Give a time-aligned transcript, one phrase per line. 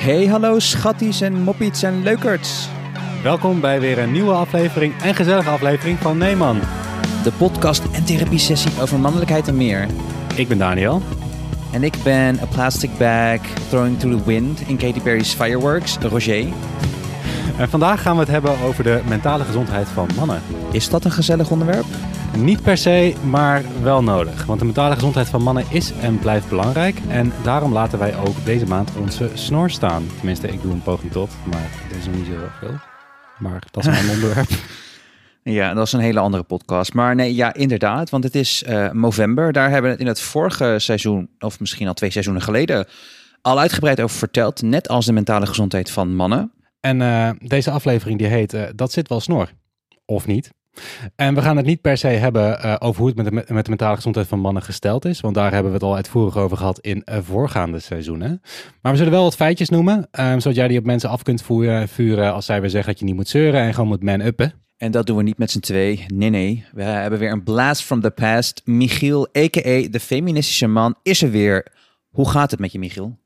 [0.00, 2.68] Hey hallo schatties en moppies en leukerts.
[3.22, 6.60] Welkom bij weer een nieuwe aflevering en gezellige aflevering van Neeman.
[7.22, 9.86] De podcast en therapie sessie over mannelijkheid en meer.
[10.36, 11.02] Ik ben Daniel.
[11.72, 16.46] En ik ben a plastic bag throwing to the wind in Katy Perry's Fireworks, Roger.
[17.58, 20.42] En vandaag gaan we het hebben over de mentale gezondheid van mannen.
[20.70, 21.86] Is dat een gezellig onderwerp?
[22.36, 24.44] Niet per se, maar wel nodig.
[24.44, 26.98] Want de mentale gezondheid van mannen is en blijft belangrijk.
[27.08, 30.06] En daarom laten wij ook deze maand onze snor staan.
[30.16, 32.74] Tenminste, ik doe een poging tot, maar dat is nog niet zo veel.
[33.38, 34.48] Maar dat is mijn onderwerp.
[35.42, 36.94] Ja, dat is een hele andere podcast.
[36.94, 38.10] Maar nee, ja, inderdaad.
[38.10, 39.52] Want het is uh, november.
[39.52, 42.86] Daar hebben we het in het vorige seizoen, of misschien al twee seizoenen geleden,
[43.42, 44.62] al uitgebreid over verteld.
[44.62, 46.52] Net als de mentale gezondheid van mannen.
[46.80, 49.52] En uh, deze aflevering die heet uh, Dat zit wel snor.
[50.04, 50.50] Of niet?
[51.16, 53.64] En we gaan het niet per se hebben uh, over hoe het met de, met
[53.64, 55.20] de mentale gezondheid van mannen gesteld is.
[55.20, 58.40] Want daar hebben we het al uitvoerig over gehad in uh, voorgaande seizoenen.
[58.82, 60.08] Maar we zullen wel wat feitjes noemen.
[60.20, 63.00] Um, zodat jij die op mensen af kunt voeren, vuren als zij weer zeggen dat
[63.00, 64.52] je niet moet zeuren en gewoon moet man-uppen.
[64.76, 66.04] En dat doen we niet met z'n twee.
[66.06, 66.64] Nee, nee.
[66.72, 68.62] We hebben weer een blast from the past.
[68.64, 69.88] Michiel, a.k.a.
[69.90, 71.66] de feministische man, is er weer.
[72.08, 73.18] Hoe gaat het met je, Michiel?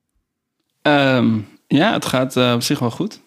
[0.83, 3.21] Um, ja, het gaat uh, op zich wel goed.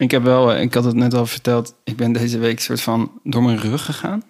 [0.00, 3.10] Ik heb wel, ik had het net al verteld, ik ben deze week soort van
[3.22, 4.22] door mijn rug gegaan.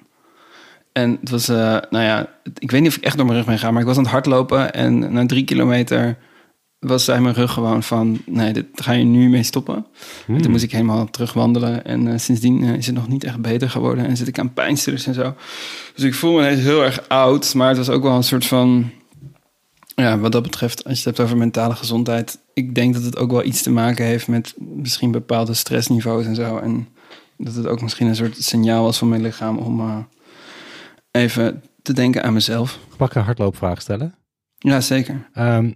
[0.92, 1.56] En het was, uh,
[1.90, 3.88] nou ja, ik weet niet of ik echt door mijn rug ben gegaan, maar ik
[3.88, 6.18] was aan het hardlopen en na drie kilometer
[6.78, 9.86] was zij mijn rug gewoon van, nee, dit ga je nu mee stoppen.
[10.26, 10.34] Hmm.
[10.34, 13.24] En toen moest ik helemaal terug wandelen en uh, sindsdien uh, is het nog niet
[13.24, 15.34] echt beter geworden en zit ik aan pijnstillers en zo.
[15.94, 18.90] Dus ik voel me heel erg oud, maar het was ook wel een soort van,
[20.00, 23.16] ja, wat dat betreft, als je het hebt over mentale gezondheid, ik denk dat het
[23.16, 26.58] ook wel iets te maken heeft met misschien bepaalde stressniveaus en zo.
[26.58, 26.88] En
[27.36, 29.96] dat het ook misschien een soort signaal was van mijn lichaam om uh,
[31.10, 32.78] even te denken aan mezelf.
[32.96, 34.14] Pak een hardloopvraag stellen?
[34.58, 35.28] Ja, zeker.
[35.34, 35.72] Um,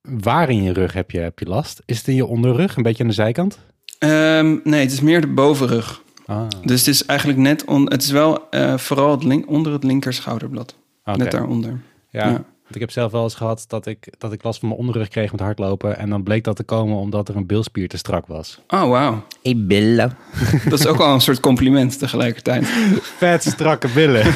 [0.00, 1.82] waar in je rug heb je, heb je last?
[1.84, 3.58] Is het in je onderrug, een beetje aan de zijkant?
[3.98, 6.02] Um, nee, het is meer de bovenrug.
[6.26, 6.48] Ah.
[6.64, 9.84] Dus het is eigenlijk net, on, het is wel uh, vooral het link, onder het
[9.84, 10.76] linker schouderblad.
[11.00, 11.16] Okay.
[11.16, 11.80] Net daaronder.
[12.10, 12.28] Ja.
[12.28, 12.44] ja.
[12.74, 15.30] Ik heb zelf wel eens gehad dat ik, dat ik last van mijn onderrug kreeg
[15.30, 15.98] met hardlopen.
[15.98, 18.60] En dan bleek dat te komen omdat er een bilspier te strak was.
[18.68, 19.24] Oh, wauw.
[19.42, 20.16] Hey, billen.
[20.68, 22.66] Dat is ook wel een soort compliment tegelijkertijd.
[23.00, 24.24] Vet strakke billen.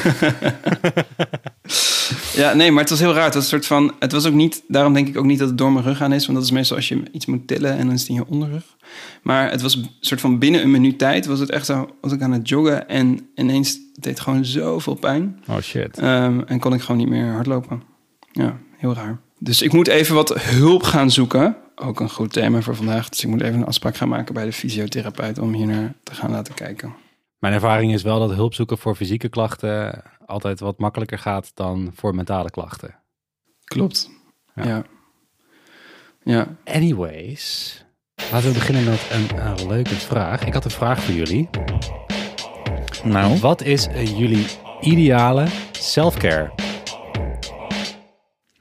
[2.41, 3.25] ja, nee, maar het was heel raar.
[3.25, 5.47] Het was, een soort van, het was ook niet, daarom denk ik ook niet dat
[5.47, 6.25] het door mijn rug aan is.
[6.25, 8.27] Want dat is meestal als je iets moet tillen en dan is het in je
[8.27, 8.63] onderrug.
[9.21, 12.11] Maar het was een soort van binnen een minuut tijd was het echt zo, was
[12.11, 12.89] ik aan het joggen.
[12.89, 15.39] En ineens het deed gewoon zoveel pijn.
[15.47, 16.01] Oh shit.
[16.01, 17.81] Um, en kon ik gewoon niet meer hardlopen.
[18.37, 19.19] Ja, heel raar.
[19.39, 21.57] Dus ik moet even wat hulp gaan zoeken.
[21.75, 23.09] Ook een goed thema voor vandaag.
[23.09, 26.15] Dus ik moet even een afspraak gaan maken bij de fysiotherapeut om hier naar te
[26.15, 26.95] gaan laten kijken.
[27.39, 31.91] Mijn ervaring is wel dat hulp zoeken voor fysieke klachten altijd wat makkelijker gaat dan
[31.95, 32.95] voor mentale klachten.
[33.63, 34.09] Klopt.
[34.55, 34.65] Ja.
[34.65, 34.83] Ja.
[36.23, 36.47] ja.
[36.63, 37.85] Anyways,
[38.31, 40.45] laten we beginnen met een, een leuke vraag.
[40.45, 41.49] Ik had een vraag voor jullie.
[43.03, 44.45] Nou, wat is uh, jullie
[44.81, 46.66] ideale self-care?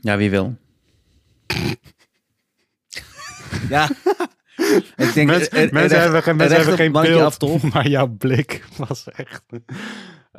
[0.07, 0.57] Ja, wie wil?
[3.69, 3.91] ja.
[4.97, 7.63] Ik denk, mensen, er, mensen hebben, geen, mensen hebben geen beeld, af, toch?
[7.73, 9.43] maar jouw blik was echt...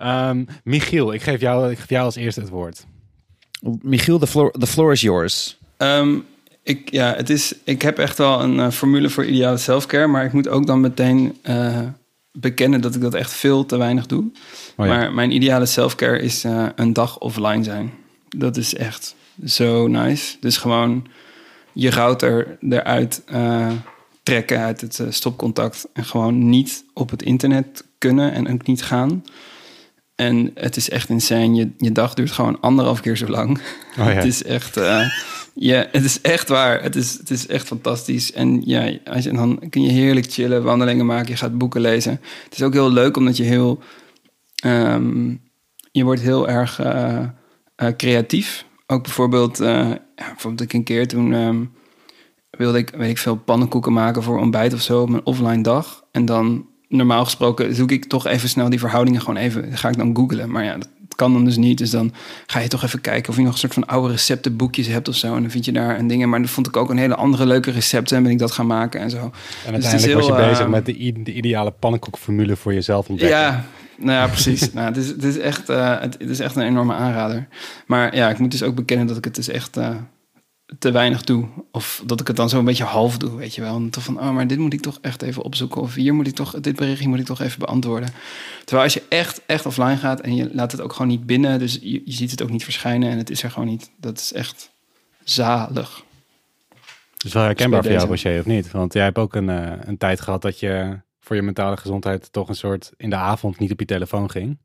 [0.02, 2.86] Um, Michiel, ik geef, jou, ik geef jou als eerste het woord.
[3.82, 5.58] Michiel, the floor, the floor is yours.
[5.78, 6.26] Um,
[6.64, 10.26] ik, ja, het is, ik heb echt wel een uh, formule voor ideale selfcare, maar
[10.26, 11.80] ik moet ook dan meteen uh,
[12.32, 14.24] bekennen dat ik dat echt veel te weinig doe.
[14.76, 14.94] Oh, ja.
[14.94, 17.94] Maar mijn ideale selfcare is uh, een dag offline zijn.
[18.30, 20.38] Dat is echt zo nice.
[20.40, 21.08] Dus gewoon
[21.74, 23.72] je router eruit uh,
[24.24, 25.88] trekken uit het uh, stopcontact.
[25.94, 29.24] En gewoon niet op het internet kunnen en ook niet gaan.
[30.16, 31.54] En het is echt insane.
[31.54, 33.60] Je, je dag duurt gewoon anderhalf keer zo lang.
[34.00, 34.12] Oh, ja.
[34.14, 34.78] het is echt...
[34.78, 35.10] Uh,
[35.54, 36.82] ja, het is echt waar.
[36.82, 38.32] Het is, het is echt fantastisch.
[38.32, 42.20] En ja, als je, dan kun je heerlijk chillen, wandelingen maken, je gaat boeken lezen.
[42.44, 43.80] Het is ook heel leuk omdat je heel...
[44.66, 45.42] Um,
[45.92, 47.20] je wordt heel erg uh,
[47.78, 51.72] uh, creatief ook bijvoorbeeld, uh, ja, bijvoorbeeld ik een keer toen um,
[52.50, 56.04] wilde ik, weet ik veel, pannenkoeken maken voor ontbijt of zo op mijn offline dag.
[56.12, 59.98] En dan normaal gesproken zoek ik toch even snel die verhoudingen gewoon even, ga ik
[59.98, 60.52] dan googlen.
[60.52, 61.78] Maar ja, dat kan dan dus niet.
[61.78, 62.14] Dus dan
[62.48, 65.16] ga je toch even kijken of je nog een soort van oude receptenboekjes hebt of
[65.16, 65.36] zo.
[65.36, 66.30] En dan vind je daar een dingen.
[66.30, 68.68] Maar dan vond ik ook een hele andere leuke recepten en ben ik dat gaan
[68.68, 69.18] maken en zo.
[69.18, 73.10] En uiteindelijk dus heel, was je bezig uh, met de, de ideale pannenkoekformule voor jezelf
[73.10, 73.38] ontdekken.
[73.38, 73.66] Ja,
[73.98, 74.72] nou ja, precies.
[74.74, 77.48] nou, het, is, het, is echt, uh, het, het, is echt een enorme aanrader.
[77.86, 79.96] Maar ja, ik moet dus ook bekennen dat ik het dus echt uh,
[80.80, 81.48] te weinig doe.
[81.72, 83.76] Of dat ik het dan zo een beetje half doe, weet je wel.
[83.76, 85.82] En toch van, oh, maar dit moet ik toch echt even opzoeken.
[85.82, 88.10] Of hier moet ik toch, dit berichtje moet ik toch even beantwoorden.
[88.60, 91.60] Terwijl als je echt, echt offline gaat en je laat het ook gewoon niet binnen.
[91.60, 93.92] Dus je, je ziet het ook niet verschijnen en het is er gewoon niet.
[93.98, 94.70] Dat is echt
[95.24, 96.04] zalig.
[97.26, 98.72] is wel herkenbaar voor jou, Rocher, of niet?
[98.72, 102.32] Want jij hebt ook een, uh, een tijd gehad dat je voor je mentale gezondheid
[102.32, 104.58] toch een soort in de avond niet op je telefoon ging.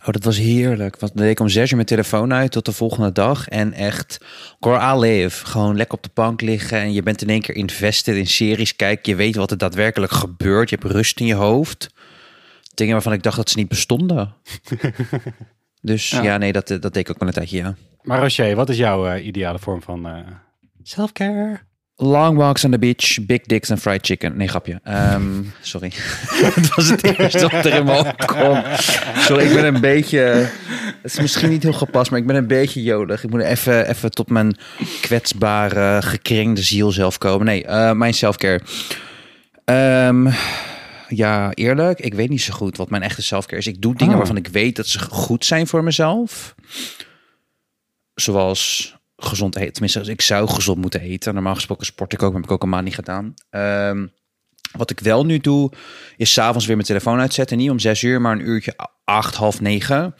[0.00, 1.00] Oh, dat was heerlijk.
[1.00, 3.48] Want dan deed ik om zes uur mijn telefoon uit tot de volgende dag.
[3.48, 4.24] En echt,
[4.60, 5.46] Cor live.
[5.46, 6.78] Gewoon lekker op de bank liggen.
[6.78, 8.76] En je bent in één keer invested in series.
[8.76, 10.70] Kijk, je weet wat er daadwerkelijk gebeurt.
[10.70, 11.94] Je hebt rust in je hoofd.
[12.74, 14.34] Dingen waarvan ik dacht dat ze niet bestonden.
[15.80, 16.36] dus ja.
[16.36, 17.74] nee, dat, dat deed ik ook wel een tijdje, ja.
[18.02, 20.18] Maar Rocher, wat is jouw uh, ideale vorm van uh,
[20.82, 21.60] self-care?
[21.96, 24.36] Long walks on the beach, big dicks en fried chicken.
[24.36, 24.80] Nee, grapje.
[24.84, 25.92] Um, sorry.
[26.54, 28.62] Het was het eerste wat er in me opkwam.
[29.16, 30.18] Sorry, ik ben een beetje...
[31.02, 33.24] Het is misschien niet heel gepast, maar ik ben een beetje jodig.
[33.24, 34.56] Ik moet even, even tot mijn
[35.00, 37.46] kwetsbare, gekringde ziel zelf komen.
[37.46, 38.60] Nee, uh, mijn selfcare.
[39.64, 40.32] Um,
[41.08, 43.66] ja, eerlijk, ik weet niet zo goed wat mijn echte selfcare is.
[43.66, 44.18] Ik doe dingen oh.
[44.18, 46.54] waarvan ik weet dat ze goed zijn voor mezelf.
[48.14, 49.72] Zoals gezond eten.
[49.72, 51.34] Tenminste, ik zou gezond moeten eten.
[51.34, 53.34] Normaal gesproken sport ik ook, maar heb ik ook een maand niet gedaan.
[53.50, 54.12] Um,
[54.76, 55.72] wat ik wel nu doe,
[56.16, 57.56] is s'avonds weer mijn telefoon uitzetten.
[57.56, 60.14] Niet om zes uur, maar een uurtje acht, half negen.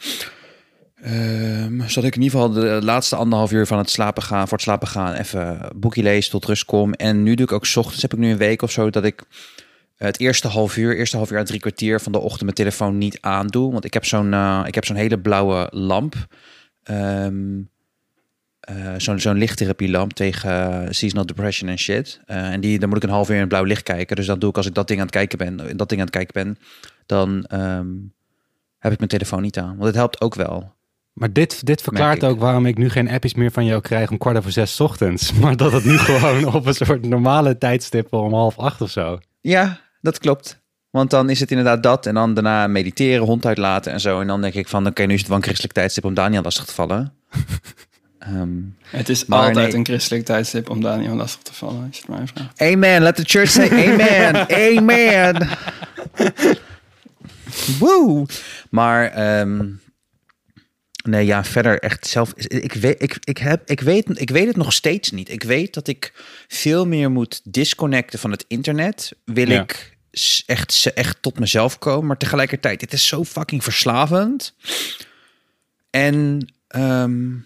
[1.05, 4.57] Um, zodat ik in ieder geval de laatste anderhalf uur van het slapen gaan, voor
[4.57, 6.93] het slapen gaan, even boekje lees, tot rust kom.
[6.93, 9.03] En nu doe ik ook s ochtends, heb ik nu een week of zo, dat
[9.03, 9.23] ik
[9.95, 12.97] het eerste half uur, eerste half uur aan drie kwartier van de ochtend mijn telefoon
[12.97, 13.71] niet aandoe.
[13.71, 16.15] Want ik heb zo'n uh, ik heb zo'n hele blauwe lamp.
[16.91, 17.69] Um,
[18.69, 22.19] uh, zo'n zo'n lichttherapielamp tegen uh, seasonal depression en shit.
[22.27, 24.15] Uh, en die, dan moet ik een half uur in het blauw licht kijken.
[24.15, 25.77] Dus dat doe ik als ik dat ding aan het kijken ben.
[25.77, 26.57] Dat ding aan het kijken ben,
[27.05, 28.13] dan um,
[28.79, 29.75] heb ik mijn telefoon niet aan.
[29.75, 30.73] Want het helpt ook wel.
[31.13, 34.17] Maar dit, dit verklaart ook waarom ik nu geen appjes meer van jou krijg om
[34.17, 35.33] kwart over zes ochtends.
[35.41, 39.19] Maar dat het nu gewoon op een soort normale tijdstip om half acht of zo.
[39.41, 40.63] Ja, dat klopt.
[40.89, 42.05] Want dan is het inderdaad dat.
[42.05, 44.21] En dan daarna mediteren, hond uitlaten en zo.
[44.21, 46.13] En dan denk ik van, oké, okay, nu is het wel een christelijk tijdstip om
[46.13, 47.13] Daniel lastig te vallen.
[48.29, 52.17] Um, het is altijd een christelijk tijdstip om Daniel lastig te vallen, als je het
[52.17, 52.61] mij vraagt.
[52.61, 53.01] Amen.
[53.01, 54.49] Let the church say amen.
[54.77, 55.49] amen.
[57.79, 58.25] Woe.
[58.69, 59.81] Maar um,
[61.03, 62.33] nee, ja, verder echt zelf.
[62.33, 65.29] Ik weet, ik, ik, heb, ik, weet, ik weet het nog steeds niet.
[65.29, 66.13] Ik weet dat ik
[66.47, 69.11] veel meer moet disconnecten van het internet.
[69.25, 69.61] Wil ja.
[69.61, 69.97] ik
[70.45, 72.07] echt, echt tot mezelf komen.
[72.07, 74.53] Maar tegelijkertijd, het is zo fucking verslavend.
[75.89, 77.45] En um,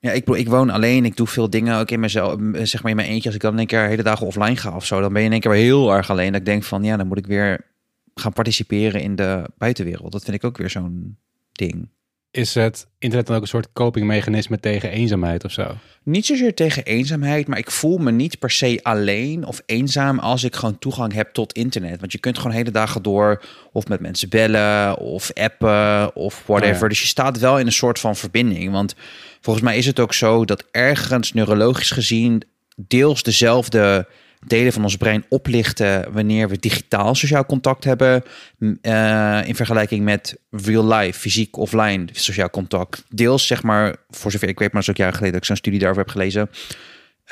[0.00, 1.04] ja, ik, ik woon alleen.
[1.04, 3.26] Ik doe veel dingen ook in mezelf, zeg maar in mijn eentje.
[3.26, 5.32] Als ik dan een keer hele dagen offline ga of zo, dan ben je in
[5.32, 6.32] één keer weer heel erg alleen.
[6.32, 7.66] Dat ik denk van, ja, dan moet ik weer
[8.14, 10.12] gaan participeren in de buitenwereld.
[10.12, 11.16] Dat vind ik ook weer zo'n
[11.52, 11.88] ding.
[12.30, 15.74] Is het internet dan ook een soort copingmechanisme tegen eenzaamheid of zo?
[16.02, 20.44] Niet zozeer tegen eenzaamheid, maar ik voel me niet per se alleen of eenzaam als
[20.44, 22.00] ik gewoon toegang heb tot internet.
[22.00, 23.42] Want je kunt gewoon hele dagen door
[23.72, 26.82] of met mensen bellen of appen of whatever.
[26.82, 28.72] Oh Dus je staat wel in een soort van verbinding.
[28.72, 28.94] Want
[29.40, 32.42] volgens mij is het ook zo dat ergens neurologisch gezien
[32.76, 34.08] deels dezelfde
[34.46, 38.22] delen van ons brein oplichten wanneer we digitaal sociaal contact hebben.
[38.58, 43.04] Uh, in vergelijking met real life, fysiek offline sociaal contact.
[43.08, 45.48] Deels, zeg maar, voor zover ik weet, maar dat is ook jaren geleden dat ik
[45.48, 46.50] zo'n studie daarover heb gelezen.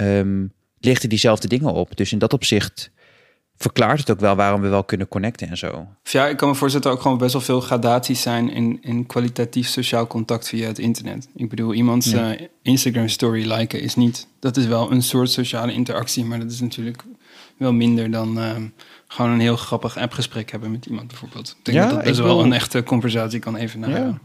[0.00, 1.96] Um, lichten diezelfde dingen op.
[1.96, 2.90] Dus in dat opzicht
[3.56, 5.86] verklaart het ook wel waarom we wel kunnen connecten en zo.
[6.02, 8.78] Ja, ik kan me voorstellen dat er ook gewoon best wel veel gradaties zijn in,
[8.80, 11.28] in kwalitatief sociaal contact via het internet.
[11.34, 12.34] Ik bedoel, iemands ja.
[12.34, 16.50] uh, Instagram story liken is niet, dat is wel een soort sociale interactie, maar dat
[16.50, 17.02] is natuurlijk
[17.56, 18.50] wel minder dan uh,
[19.08, 21.56] gewoon een heel grappig appgesprek hebben met iemand bijvoorbeeld.
[21.58, 23.90] Ik denk ja, dat dat best wel een echte conversatie kan even naar.
[23.90, 24.18] Ja.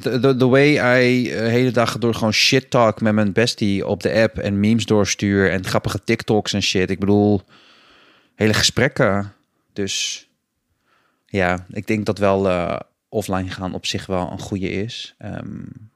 [0.00, 4.02] The, the, way I uh, hele dagen door gewoon shit talk met mijn bestie op
[4.02, 6.90] de app en memes doorstuur en grappige TikToks en shit.
[6.90, 7.42] Ik bedoel,
[8.34, 9.32] hele gesprekken.
[9.72, 10.28] Dus
[11.26, 15.14] ja, ik denk dat wel uh, offline gaan op zich wel een goede is.
[15.18, 15.90] Um,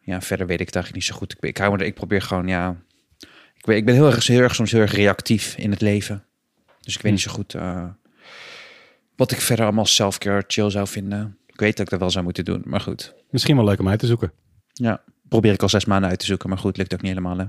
[0.00, 1.32] ja, verder weet ik het eigenlijk niet zo goed.
[1.32, 2.76] Ik, ik, hou me er, ik probeer gewoon, ja...
[3.54, 6.24] Ik ben, ik ben heel, erg, heel erg soms heel erg reactief in het leven.
[6.80, 7.88] Dus ik weet niet zo goed uh,
[9.16, 11.38] wat ik verder allemaal self-care chill zou vinden.
[11.46, 13.14] Ik weet dat ik dat wel zou moeten doen, maar goed.
[13.30, 14.32] Misschien wel leuk om uit te zoeken.
[14.72, 17.38] Ja, probeer ik al zes maanden uit te zoeken, maar goed, lukt ook niet helemaal.
[17.38, 17.44] Hè?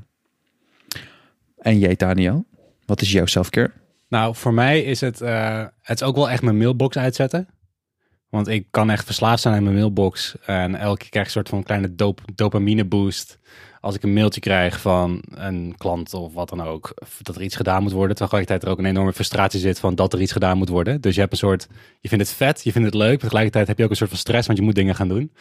[1.58, 2.46] En jij, Daniel?
[2.88, 3.72] Wat is jouw selfcare?
[4.10, 7.48] Nou, voor mij is het, uh, het is ook wel echt mijn mailbox uitzetten.
[8.30, 10.36] Want ik kan echt verslaafd zijn aan mijn mailbox.
[10.46, 13.40] En elke keer krijg ik een soort van kleine dop dopamine boost.
[13.82, 16.94] Als ik een mailtje krijg van een klant of wat dan ook.
[17.22, 18.16] Dat er iets gedaan moet worden.
[18.16, 21.02] Tegelijkertijd er ook een enorme frustratie zit van dat er iets gedaan moet worden.
[21.02, 21.68] Dus je hebt een soort,
[22.00, 23.10] je vindt het vet, je vindt het leuk.
[23.10, 25.32] Maar tegelijkertijd heb je ook een soort van stress, want je moet dingen gaan doen.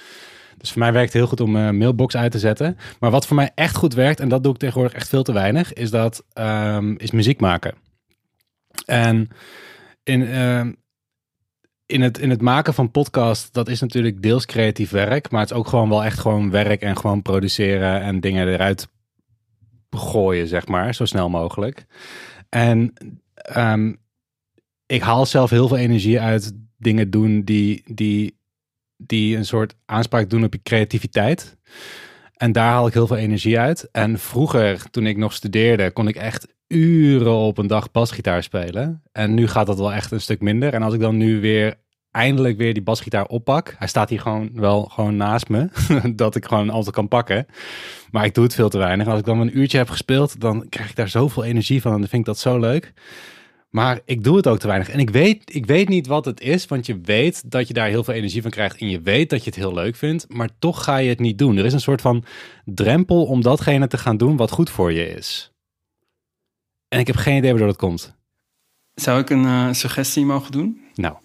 [0.59, 2.77] Dus voor mij werkt het heel goed om mijn mailbox uit te zetten.
[3.01, 5.33] Maar wat voor mij echt goed werkt, en dat doe ik tegenwoordig echt veel te
[5.33, 7.75] weinig, is dat um, is muziek maken.
[8.87, 9.29] En
[10.03, 10.67] in, uh,
[11.87, 15.51] in, het, in het maken van podcast, dat is natuurlijk deels creatief werk, maar het
[15.51, 18.89] is ook gewoon wel echt gewoon werk en gewoon produceren en dingen eruit
[19.91, 21.87] gooien, zeg maar, zo snel mogelijk.
[22.49, 22.93] En
[23.35, 23.93] ehm,
[24.87, 28.36] ik haal zelf heel veel energie uit dingen doen die, die,
[28.97, 31.57] die een soort aanspraak doen op je creativiteit.
[32.37, 33.89] En daar haal ik heel veel energie uit.
[33.93, 39.03] En vroeger, toen ik nog studeerde, kon ik echt uren op een dag basgitaar spelen.
[39.13, 40.75] En nu gaat dat wel echt een stuk minder.
[40.75, 41.77] En als ik dan nu weer
[42.17, 43.75] eindelijk weer die basgitaar oppak.
[43.79, 45.69] Hij staat hier gewoon wel gewoon naast me.
[46.15, 47.47] dat ik gewoon altijd kan pakken.
[48.11, 49.07] Maar ik doe het veel te weinig.
[49.07, 51.93] Als ik dan een uurtje heb gespeeld, dan krijg ik daar zoveel energie van.
[51.93, 52.93] En dan vind ik dat zo leuk.
[53.77, 54.89] Maar ik doe het ook te weinig.
[54.89, 57.89] En ik weet, ik weet niet wat het is, want je weet dat je daar
[57.89, 58.81] heel veel energie van krijgt.
[58.81, 61.39] En je weet dat je het heel leuk vindt, maar toch ga je het niet
[61.39, 61.57] doen.
[61.57, 62.25] Er is een soort van
[62.65, 65.53] drempel om datgene te gaan doen wat goed voor je is.
[66.89, 68.15] En ik heb geen idee waardoor dat komt.
[68.95, 70.81] Zou ik een uh, suggestie mogen doen?
[70.95, 71.17] Nou.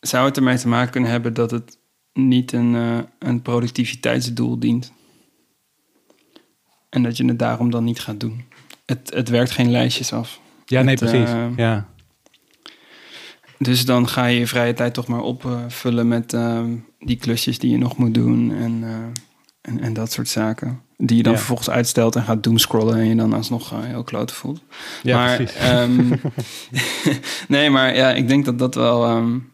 [0.00, 1.78] Zou het ermee te maken kunnen hebben dat het
[2.12, 4.92] niet een, uh, een productiviteitsdoel dient?
[6.88, 8.44] En dat je het daarom dan niet gaat doen?
[8.86, 10.42] Het, het werkt geen lijstjes af.
[10.66, 11.30] Ja, nee, precies.
[11.30, 11.88] Uh, ja.
[13.58, 16.64] Dus dan ga je je vrije tijd toch maar opvullen met uh,
[16.98, 18.94] die klusjes die je nog moet doen en, uh,
[19.60, 20.80] en, en, dat soort zaken.
[20.96, 21.38] Die je dan ja.
[21.38, 24.62] vervolgens uitstelt en gaat doomscrollen en je dan alsnog heel klote voelt.
[25.02, 25.70] Ja, maar, precies.
[25.70, 26.20] Um,
[27.48, 29.16] nee, maar ja, ik denk dat dat wel...
[29.16, 29.52] Um,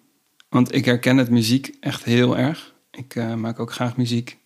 [0.49, 2.75] want ik herken het muziek echt heel erg.
[2.91, 4.39] Ik maak ook graag muziek.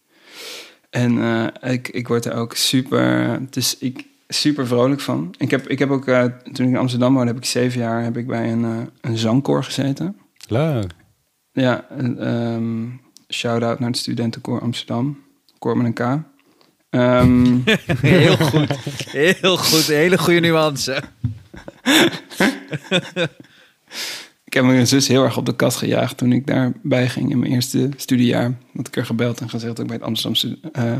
[0.91, 1.19] En
[1.61, 3.41] ik, ik word er ook super...
[3.51, 5.35] Dus ik, super vrolijk van.
[5.39, 8.03] Ik heb, ik heb ook, uh, toen ik in Amsterdam woonde, heb ik zeven jaar
[8.03, 10.17] heb ik bij een, uh, een zangkoor gezeten.
[10.49, 10.93] Leuk.
[11.53, 11.87] Ja,
[12.21, 15.23] um, shout-out naar het studentenkoor Amsterdam.
[15.59, 16.23] Koor met een K.
[16.91, 17.63] Um,
[18.01, 18.71] heel goed.
[19.11, 19.87] Heel goed.
[19.87, 20.93] Hele goede nuance.
[24.45, 27.39] ik heb mijn zus heel erg op de kast gejaagd toen ik daarbij ging in
[27.39, 28.55] mijn eerste studiejaar.
[28.73, 30.59] Dat ik er gebeld en gezegd dat ik bij het Amsterdamse...
[30.73, 30.97] Uh,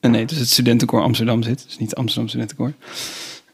[0.00, 1.64] en nee, dus het studentenkoor Amsterdam zit.
[1.64, 2.72] Dus niet Amsterdam studentenkoor.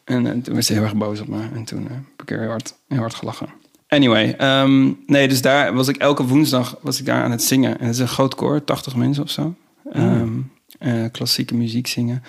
[0.04, 1.42] En, en toen was ze heel erg boos op me.
[1.54, 3.48] En toen uh, heb ik er heel hard, heel hard gelachen.
[3.88, 7.78] Anyway, um, nee, dus daar was ik elke woensdag was ik daar aan het zingen.
[7.78, 9.54] En het is een groot koor, 80 mensen of zo.
[9.96, 10.50] Um,
[10.80, 12.22] uh, klassieke muziek zingen.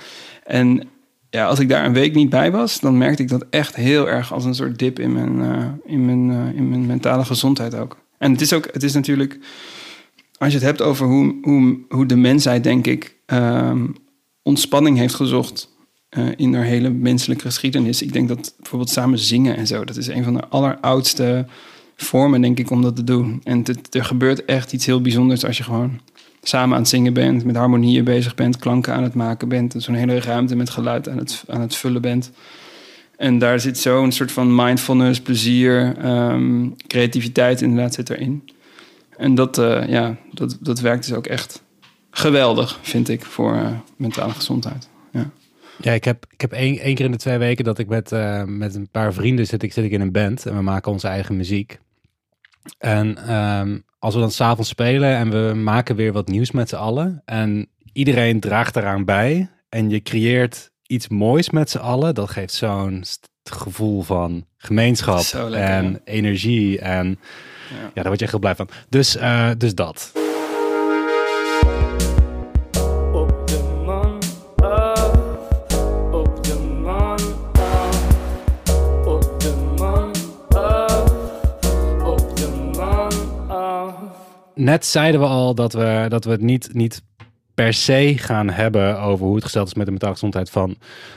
[0.44, 0.88] En
[1.30, 4.10] ja, als ik daar een week niet bij was, dan merkte ik dat echt heel
[4.10, 7.76] erg als een soort dip in mijn, uh, in mijn, uh, in mijn mentale gezondheid
[7.76, 7.98] ook.
[8.18, 9.40] En het is ook, het is natuurlijk,
[10.38, 13.96] als je het hebt over hoe, hoe, hoe de mensheid, denk ik, um,
[14.44, 15.74] ontspanning heeft gezocht
[16.18, 18.02] uh, in haar hele menselijke geschiedenis.
[18.02, 21.46] Ik denk dat bijvoorbeeld samen zingen en zo, dat is een van de alleroudste
[21.96, 23.42] vormen, denk ik, om dat te doen.
[23.44, 26.00] En het, er gebeurt echt iets heel bijzonders als je gewoon
[26.42, 29.82] samen aan het zingen bent, met harmonieën bezig bent, klanken aan het maken bent, en
[29.82, 32.32] zo'n hele ruimte met geluid aan het, aan het vullen bent.
[33.18, 38.50] En daar zit zo'n soort van mindfulness, plezier, um, creativiteit inderdaad zit erin.
[39.18, 41.64] En dat, uh, ja, dat, dat werkt dus ook echt
[42.18, 43.68] geweldig, vind ik, voor uh,
[43.98, 44.90] mentale gezondheid.
[45.12, 45.30] Ja,
[45.78, 48.12] ja ik heb, ik heb één, één keer in de twee weken dat ik met,
[48.12, 50.92] uh, met een paar vrienden zit ik, zit ik in een band en we maken
[50.92, 51.80] onze eigen muziek.
[52.78, 56.76] En um, als we dan s'avonds spelen en we maken weer wat nieuws met z'n
[56.76, 62.30] allen en iedereen draagt eraan bij en je creëert iets moois met z'n allen, dat
[62.30, 63.04] geeft zo'n
[63.44, 66.00] gevoel van gemeenschap lekker, en ja.
[66.04, 67.08] energie en
[67.70, 67.76] ja.
[67.76, 68.70] ja, daar word je echt heel blij van.
[68.90, 70.12] Dus, uh, dus dat.
[84.56, 87.04] Net zeiden we al dat we, dat we het niet, niet
[87.54, 90.76] per se gaan hebben over hoe het gesteld is met de mentale gezondheid van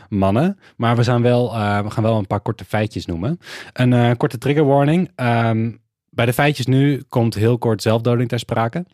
[0.08, 0.58] mannen.
[0.76, 3.38] Maar we, zijn wel, uh, we gaan wel een paar korte feitjes noemen.
[3.72, 5.10] Een uh, korte trigger warning.
[5.16, 5.80] Um,
[6.10, 8.84] bij de feitjes nu komt heel kort zelfdoding ter sprake.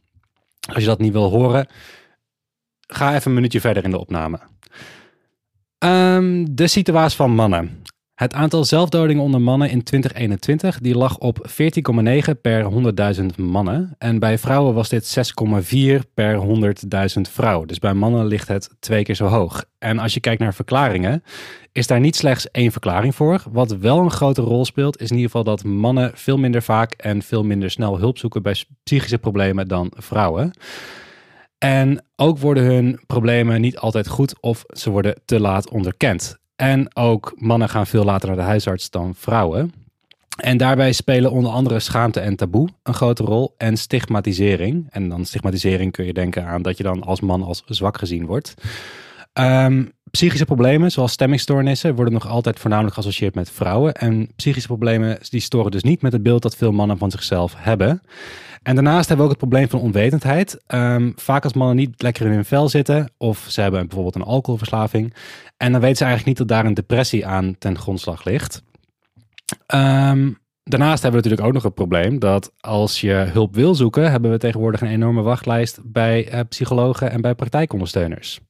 [0.72, 1.66] Als je dat niet wil horen,
[2.86, 4.40] ga even een minuutje verder in de opname.
[5.78, 7.82] Um, de situatie van mannen.
[8.14, 12.70] Het aantal zelfdodingen onder mannen in 2021 die lag op 14,9 per
[13.20, 13.94] 100.000 mannen.
[13.98, 15.32] En bij vrouwen was dit
[15.98, 16.40] 6,4 per
[17.16, 17.68] 100.000 vrouwen.
[17.68, 19.64] Dus bij mannen ligt het twee keer zo hoog.
[19.78, 21.22] En als je kijkt naar verklaringen,
[21.72, 23.42] is daar niet slechts één verklaring voor.
[23.52, 26.92] Wat wel een grote rol speelt, is in ieder geval dat mannen veel minder vaak
[26.92, 30.52] en veel minder snel hulp zoeken bij psychische problemen dan vrouwen.
[31.58, 36.42] En ook worden hun problemen niet altijd goed of ze worden te laat onderkend.
[36.56, 39.72] En ook mannen gaan veel later naar de huisarts dan vrouwen.
[40.36, 44.86] En daarbij spelen onder andere schaamte en taboe een grote rol en stigmatisering.
[44.90, 48.26] En dan stigmatisering kun je denken aan dat je dan als man als zwak gezien
[48.26, 48.54] wordt.
[49.32, 53.94] Um, psychische problemen, zoals stemmingstoornissen, worden nog altijd voornamelijk geassocieerd met vrouwen.
[53.94, 57.54] En psychische problemen die storen dus niet met het beeld dat veel mannen van zichzelf
[57.56, 58.02] hebben.
[58.64, 60.62] En daarnaast hebben we ook het probleem van onwetendheid.
[60.66, 64.22] Um, vaak als mannen niet lekker in hun vel zitten, of ze hebben bijvoorbeeld een
[64.22, 65.14] alcoholverslaving.
[65.56, 68.62] En dan weten ze eigenlijk niet dat daar een depressie aan ten grondslag ligt.
[69.74, 74.10] Um, Daarnaast hebben we natuurlijk ook nog het probleem dat als je hulp wil zoeken,
[74.10, 78.40] hebben we tegenwoordig een enorme wachtlijst bij uh, psychologen en bij praktijkondersteuners.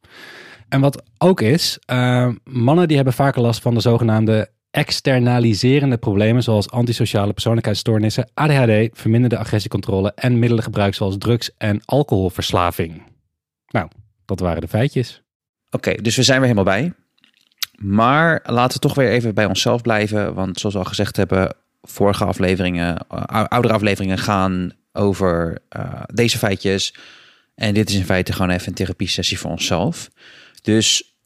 [0.69, 6.43] En wat ook is, uh, mannen die hebben vaker last van de zogenaamde externaliserende problemen
[6.43, 13.03] zoals antisociale persoonlijkheidsstoornissen, ADHD, verminderde agressiecontrole en middelengebruik zoals drugs- en alcoholverslaving.
[13.69, 13.89] Nou,
[14.25, 15.23] dat waren de feitjes.
[15.71, 16.93] Oké, dus we zijn weer helemaal bij.
[17.77, 20.35] Maar laten we toch weer even bij onszelf blijven.
[20.35, 26.39] Want zoals we al gezegd hebben, vorige afleveringen, uh, oudere afleveringen gaan over uh, deze
[26.39, 26.95] feitjes.
[27.55, 30.11] En dit is in feite gewoon even een therapie sessie voor onszelf.
[30.63, 31.17] Dus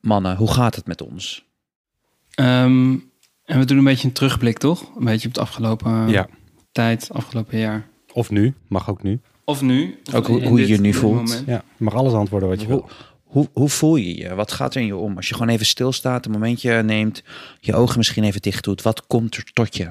[0.00, 1.46] mannen, hoe gaat het met ons?
[2.40, 3.10] Um,
[3.44, 4.96] en we doen een beetje een terugblik, toch?
[4.96, 6.28] Een beetje op het afgelopen ja.
[6.72, 7.88] tijd, afgelopen jaar.
[8.12, 9.20] Of nu, mag ook nu.
[9.44, 9.98] Of nu.
[10.14, 11.42] Ook hoe, hoe je je nu voelt.
[11.46, 12.90] Ja, je mag alles antwoorden wat je hoe, wil.
[13.24, 14.34] Hoe, hoe voel je je?
[14.34, 15.16] Wat gaat er in je om?
[15.16, 17.22] Als je gewoon even stilstaat, een momentje neemt,
[17.60, 19.88] je ogen misschien even dicht doet, wat komt er tot je?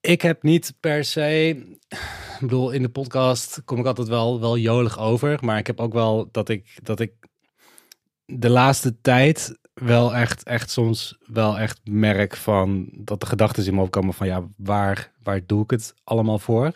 [0.00, 1.56] Ik heb niet per se.
[1.88, 5.38] Ik bedoel, in de podcast kom ik altijd wel, wel jolig over.
[5.40, 7.12] Maar ik heb ook wel dat ik, dat ik
[8.24, 13.74] de laatste tijd wel echt, echt soms wel echt merk van dat de gedachten in
[13.74, 16.72] me opkomen van ja, waar, waar doe ik het allemaal voor?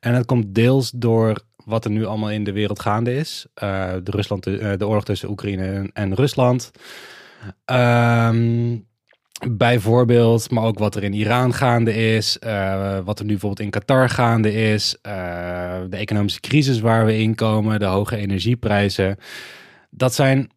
[0.00, 3.46] En dat komt deels door wat er nu allemaal in de wereld gaande is.
[3.62, 6.70] Uh, de, Rusland, uh, de oorlog tussen Oekraïne en, Rusland.
[7.64, 8.88] Um,
[9.48, 13.70] Bijvoorbeeld, maar ook wat er in Iran gaande is, uh, wat er nu bijvoorbeeld in
[13.70, 14.96] Qatar gaande is,
[15.88, 19.16] de economische crisis waar we in komen, de hoge energieprijzen.
[19.90, 20.50] Dat zijn,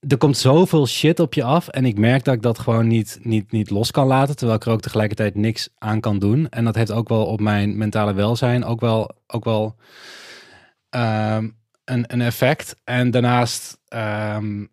[0.00, 3.18] er komt zoveel shit op je af en ik merk dat ik dat gewoon niet,
[3.22, 6.48] niet, niet los kan laten, terwijl ik er ook tegelijkertijd niks aan kan doen.
[6.48, 9.76] En dat heeft ook wel op mijn mentale welzijn ook wel, ook wel
[10.90, 12.76] um, een, een effect.
[12.84, 14.68] En daarnaast um,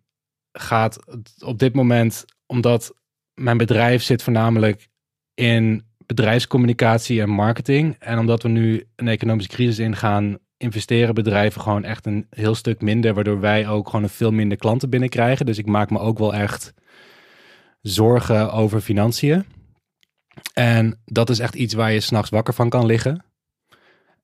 [0.52, 0.98] gaat
[1.44, 2.94] op dit moment omdat
[3.34, 4.88] mijn bedrijf zit voornamelijk
[5.34, 7.96] in bedrijfscommunicatie en marketing.
[7.98, 12.80] En omdat we nu een economische crisis ingaan, investeren bedrijven gewoon echt een heel stuk
[12.80, 15.46] minder, waardoor wij ook gewoon een veel minder klanten binnenkrijgen.
[15.46, 16.74] Dus ik maak me ook wel echt
[17.80, 19.44] zorgen over financiën.
[20.54, 23.24] En dat is echt iets waar je s'nachts wakker van kan liggen.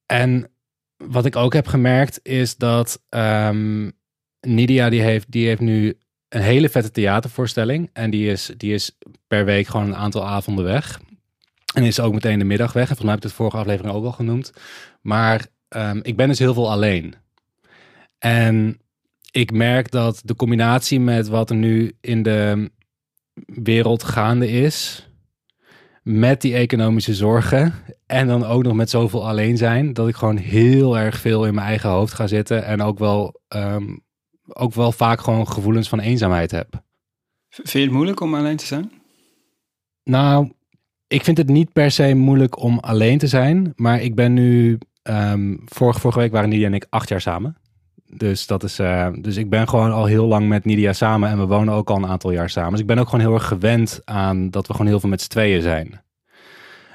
[0.07, 0.51] En
[0.97, 3.93] wat ik ook heb gemerkt is dat um,
[4.41, 5.99] Nidia die heeft, die heeft nu
[6.29, 7.91] een hele vette theatervoorstelling.
[7.93, 11.01] En die is, die is per week gewoon een aantal avonden weg.
[11.75, 12.89] En is ook meteen de middag weg.
[12.89, 14.53] En volgens mij heb het vorige aflevering ook al genoemd.
[15.01, 17.15] Maar um, ik ben dus heel veel alleen.
[18.19, 18.81] En
[19.31, 22.71] ik merk dat de combinatie met wat er nu in de
[23.45, 25.09] wereld gaande is,
[26.03, 27.75] met die economische zorgen
[28.07, 31.55] en dan ook nog met zoveel alleen zijn, dat ik gewoon heel erg veel in
[31.55, 34.03] mijn eigen hoofd ga zitten en ook wel um,
[34.53, 36.83] ook wel vaak gewoon gevoelens van eenzaamheid heb.
[37.49, 38.93] Vind je het moeilijk om alleen te zijn?
[40.05, 40.53] Nou,
[41.07, 43.73] ik vind het niet per se moeilijk om alleen te zijn.
[43.77, 47.57] Maar ik ben nu, um, vorige, vorige week waren Nidia en ik acht jaar samen.
[48.07, 51.39] Dus, dat is, uh, dus ik ben gewoon al heel lang met Nidia samen en
[51.39, 52.71] we wonen ook al een aantal jaar samen.
[52.71, 55.23] Dus ik ben ook gewoon heel erg gewend aan dat we gewoon heel veel met
[55.23, 56.01] z'n tweeën zijn.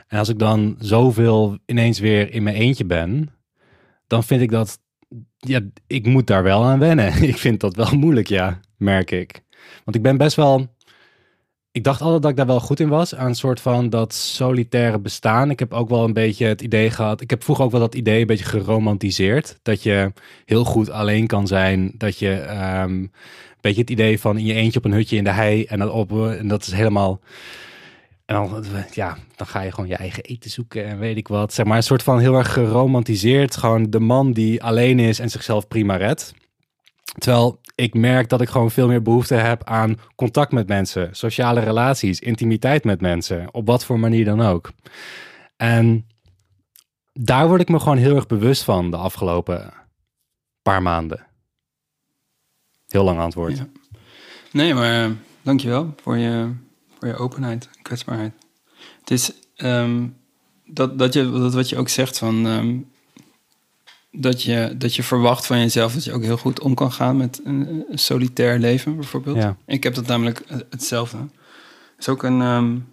[0.07, 3.29] En als ik dan zoveel ineens weer in mijn eentje ben,
[4.07, 4.79] dan vind ik dat
[5.37, 7.23] ja, ik moet daar wel aan wennen.
[7.31, 9.43] ik vind dat wel moeilijk, ja, merk ik.
[9.83, 10.74] Want ik ben best wel.
[11.75, 14.13] Ik dacht altijd dat ik daar wel goed in was, aan een soort van dat
[14.13, 15.49] solitaire bestaan.
[15.49, 17.21] Ik heb ook wel een beetje het idee gehad.
[17.21, 19.59] Ik heb vroeger ook wel dat idee een beetje geromantiseerd.
[19.61, 20.13] Dat je
[20.45, 21.91] heel goed alleen kan zijn.
[21.97, 23.11] Dat je um, een
[23.61, 25.63] beetje het idee van in je eentje op een hutje in de hei.
[25.63, 27.19] En dat, op, en dat is helemaal
[28.25, 31.53] en dan, ja, dan ga je gewoon je eigen eten zoeken en weet ik wat.
[31.53, 33.57] Zeg maar een soort van heel erg geromantiseerd.
[33.57, 36.33] Gewoon de man die alleen is en zichzelf prima redt.
[37.17, 41.60] Terwijl ik merk dat ik gewoon veel meer behoefte heb aan contact met mensen, sociale
[41.60, 44.71] relaties, intimiteit met mensen, op wat voor manier dan ook.
[45.58, 46.08] En
[47.13, 49.73] daar word ik me gewoon heel erg bewust van de afgelopen
[50.62, 51.25] paar maanden.
[52.88, 53.63] Heel lang antwoord.
[54.51, 56.54] Nee, maar uh, dankjewel voor je
[56.99, 58.34] voor je openheid en kwetsbaarheid.
[58.99, 60.17] Het is um,
[60.65, 62.91] dat, dat, je, dat wat je ook zegt van um,
[64.17, 67.17] dat, je, dat je verwacht van jezelf dat je ook heel goed om kan gaan
[67.17, 69.38] met een, een solitair leven, bijvoorbeeld.
[69.38, 69.58] Ja.
[69.65, 71.17] Ik heb dat namelijk hetzelfde.
[71.17, 71.28] Er
[71.97, 72.88] is ook een, um,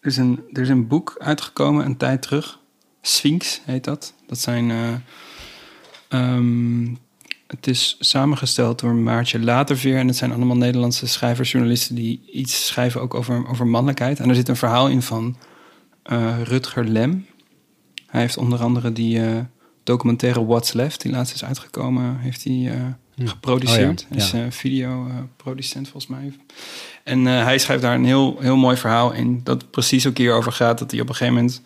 [0.00, 2.58] er is een, er is een boek uitgekomen een tijd terug.
[3.02, 4.14] Sphinx heet dat.
[4.26, 4.94] Dat zijn uh,
[7.46, 9.96] het is samengesteld door Maartje Laterveer.
[9.96, 14.20] En het zijn allemaal Nederlandse schrijvers, journalisten die iets schrijven ook over, over mannelijkheid.
[14.20, 15.36] En er zit een verhaal in van
[16.12, 17.26] uh, Rutger Lem.
[18.06, 19.38] Hij heeft onder andere die uh,
[19.88, 24.06] documentaire What's Left, die laatst is uitgekomen, heeft hij uh, geproduceerd.
[24.10, 24.24] Oh, ja.
[24.24, 26.32] Is videoproducent volgens mij.
[27.04, 30.78] En hij schrijft daar een heel, heel mooi verhaal in, dat precies ook hierover gaat.
[30.78, 31.62] Dat hij op een gegeven moment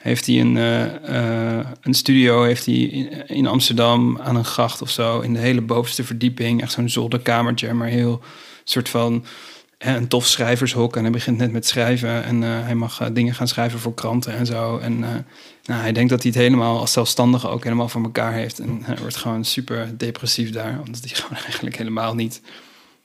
[0.00, 4.90] heeft hij een, uh, een studio heeft hij in, in, Amsterdam aan een gracht of
[4.90, 5.20] zo.
[5.20, 6.62] In de hele bovenste verdieping.
[6.62, 8.22] Echt zo'n zolderkamertje, maar heel
[8.64, 9.24] soort van
[9.78, 10.96] een tof schrijvershok.
[10.96, 12.24] En hij begint net met schrijven.
[12.24, 14.78] En uh, hij mag dingen gaan schrijven voor kranten en zo.
[14.78, 15.04] En
[15.68, 18.58] nou, hij denkt dat hij het helemaal als zelfstandige ook helemaal voor elkaar heeft.
[18.58, 20.80] En hij wordt gewoon super depressief daar.
[20.86, 22.40] Omdat hij gewoon eigenlijk helemaal niet...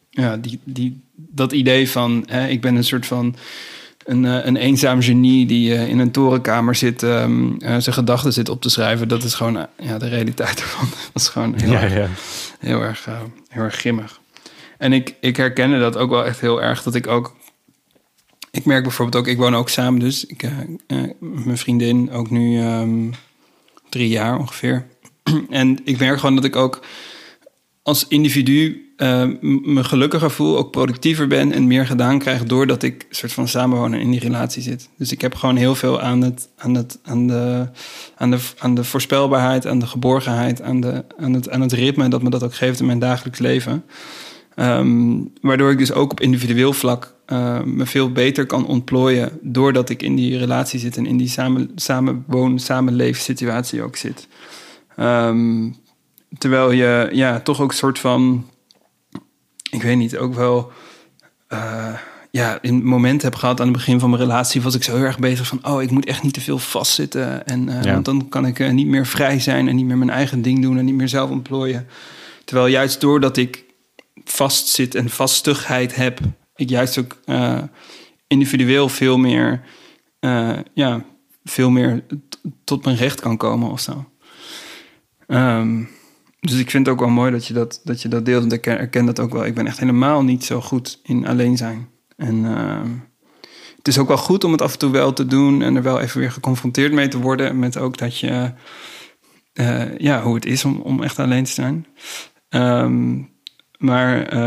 [0.10, 3.36] Ja, die, die, dat idee van hè, ik ben een soort van
[4.06, 8.34] een, eh, een eenzaam genie die uh, in een torenkamer zit, um, uh, zijn gedachten
[8.34, 9.08] zit op te schrijven.
[9.08, 10.89] Dat is gewoon ja, de realiteit ervan.
[11.13, 12.08] Dat is gewoon heel, ja, erg, ja.
[12.60, 13.08] heel, erg,
[13.49, 14.19] heel erg grimmig.
[14.78, 16.84] En ik, ik herkende dat ook wel echt heel erg.
[16.84, 17.36] Dat ik ook.
[18.58, 20.50] Ik merk bijvoorbeeld ook, ik woon ook samen, dus ik,
[21.20, 23.13] mijn vriendin ook nu um,
[23.89, 24.86] drie jaar ongeveer.
[25.50, 26.86] en ik merk gewoon dat ik ook
[27.82, 33.06] als individu uh, me gelukkiger voel, ook productiever ben en meer gedaan krijg doordat ik
[33.10, 34.89] soort van samenwonen in die relatie zit.
[34.98, 37.70] Dus ik heb gewoon heel veel aan, het, aan, het, aan, de,
[38.16, 42.08] aan, de, aan de voorspelbaarheid, aan de geborgenheid, aan, de, aan, het, aan het ritme
[42.08, 43.84] dat me dat ook geeft in mijn dagelijks leven.
[44.56, 49.90] Ehm, waardoor ik dus ook op individueel vlak uh, me veel beter kan ontplooien doordat
[49.90, 54.28] ik in die relatie zit en in die samen, samenwoon, samenleefsituatie ook zit.
[54.98, 55.76] Um,
[56.38, 58.46] terwijl je ja, toch ook een soort van
[59.74, 60.72] ik weet niet, ook wel
[61.54, 61.94] uh,
[62.32, 65.06] ja, in moment heb gehad aan het begin van mijn relatie, was ik zo heel
[65.06, 67.48] erg bezig van, oh, ik moet echt niet te veel vastzitten.
[67.48, 70.42] En uh, want dan kan ik niet meer vrij zijn en niet meer mijn eigen
[70.42, 71.88] ding doen en niet meer zelf ontplooien.
[72.46, 73.64] Terwijl juist doordat ik
[74.24, 76.20] vastzit en vastigheid heb,
[76.56, 77.20] ik juist ook
[78.28, 79.62] individueel veel meer,
[80.74, 81.06] ja,
[81.44, 82.06] veel meer
[82.63, 84.06] tot mijn recht kan komen of zo.
[85.28, 85.89] Um,
[86.39, 88.42] dus ik vind het ook wel mooi dat je dat, dat, je dat deelt.
[88.42, 89.46] Want ik herken dat ook wel.
[89.46, 91.89] Ik ben echt helemaal niet zo goed in alleen zijn.
[92.16, 92.82] En uh,
[93.78, 95.62] het is ook wel goed om het af en toe wel te doen.
[95.62, 97.60] En er wel even weer geconfronteerd mee te worden.
[97.60, 98.52] Met ook dat je...
[99.54, 101.86] Uh, ja, hoe het is om, om echt alleen te zijn.
[102.50, 103.30] Um,
[103.78, 104.38] maar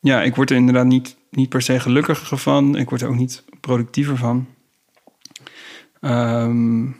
[0.00, 2.76] ja, ik word er inderdaad niet, niet per se gelukkiger van.
[2.76, 4.46] Ik word er ook niet productiever van.
[6.00, 6.96] Um,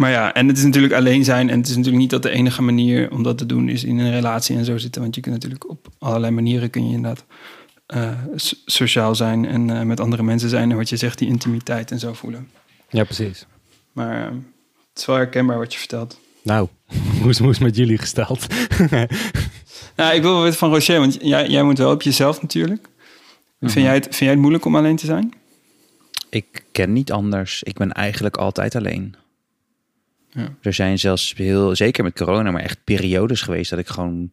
[0.00, 1.50] maar ja, en het is natuurlijk alleen zijn.
[1.50, 3.98] En het is natuurlijk niet dat de enige manier om dat te doen is in
[3.98, 5.02] een relatie en zo zitten.
[5.02, 7.24] Want je kunt natuurlijk op allerlei manieren kun je inderdaad
[7.94, 8.18] uh,
[8.64, 10.70] sociaal zijn en uh, met andere mensen zijn.
[10.70, 12.50] En wat je zegt, die intimiteit en zo voelen.
[12.88, 13.46] Ja, precies.
[13.92, 14.38] Maar uh,
[14.88, 16.20] het is wel herkenbaar wat je vertelt.
[16.42, 16.68] Nou,
[17.20, 18.46] hoe is, hoe is met jullie gesteld?
[20.00, 22.88] nou, ik wil wel weten van Rocher, want jij, jij moet wel op jezelf natuurlijk.
[23.60, 23.84] vind, mhm.
[23.84, 25.32] jij het, vind jij het moeilijk om alleen te zijn?
[26.30, 27.62] Ik ken niet anders.
[27.62, 29.14] Ik ben eigenlijk altijd alleen.
[30.30, 30.56] Ja.
[30.62, 34.30] Er zijn zelfs heel, zeker met corona, maar echt periodes geweest dat ik gewoon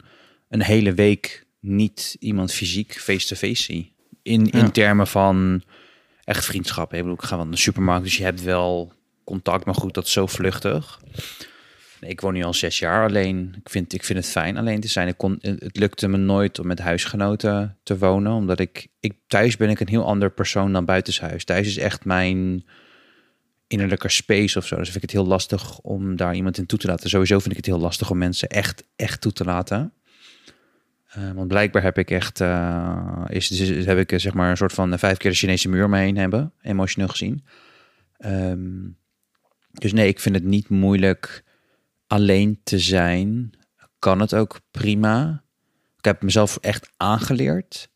[0.50, 3.92] een hele week niet iemand fysiek face-to-face zie.
[4.22, 5.64] In, in termen van
[6.24, 6.94] echt vriendschap.
[6.94, 9.94] Ik bedoel, ik ga wel naar de supermarkt, dus je hebt wel contact, maar goed,
[9.94, 11.00] dat is zo vluchtig.
[12.00, 13.56] Ik woon nu al zes jaar alleen.
[13.64, 15.08] Ik vind, ik vind het fijn alleen te zijn.
[15.08, 19.58] Ik kon, het lukte me nooit om met huisgenoten te wonen, omdat ik, ik thuis
[19.58, 21.46] ben ik een heel ander persoon dan buitenshuis.
[21.46, 22.66] Thuis is echt mijn
[23.68, 24.76] innerlijke space of zo.
[24.76, 27.10] Dus vind ik het heel lastig om daar iemand in toe te laten.
[27.10, 29.94] Sowieso vind ik het heel lastig om mensen echt, echt toe te laten.
[31.18, 35.00] Uh, want blijkbaar heb ik echt, uh, is, heb ik zeg maar een soort van
[35.00, 37.46] vijf keer de Chinese muur mee heen hebben, emotioneel gezien.
[38.26, 38.98] Um,
[39.72, 41.44] dus nee, ik vind het niet moeilijk
[42.08, 43.52] alleen te zijn.
[44.00, 45.44] Kan het ook prima.
[45.98, 47.90] Ik heb mezelf echt aangeleerd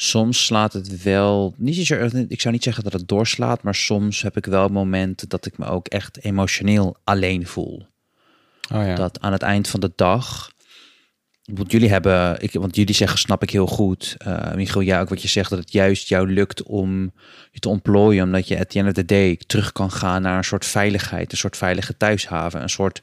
[0.00, 1.90] soms slaat het wel, niet
[2.28, 5.58] ik zou niet zeggen dat het doorslaat, maar soms heb ik wel momenten dat ik
[5.58, 7.86] me ook echt emotioneel alleen voel.
[8.72, 8.94] Oh ja.
[8.94, 10.52] Dat aan het eind van de dag,
[11.54, 15.08] want jullie hebben, ik, want jullie zeggen, snap ik heel goed, uh, Michiel, ja, ook
[15.08, 17.12] wat je zegt, dat het juist jou lukt om
[17.50, 20.36] je te ontplooien, omdat je at the end of the day terug kan gaan naar
[20.36, 23.00] een soort veiligheid, een soort veilige thuishaven, een soort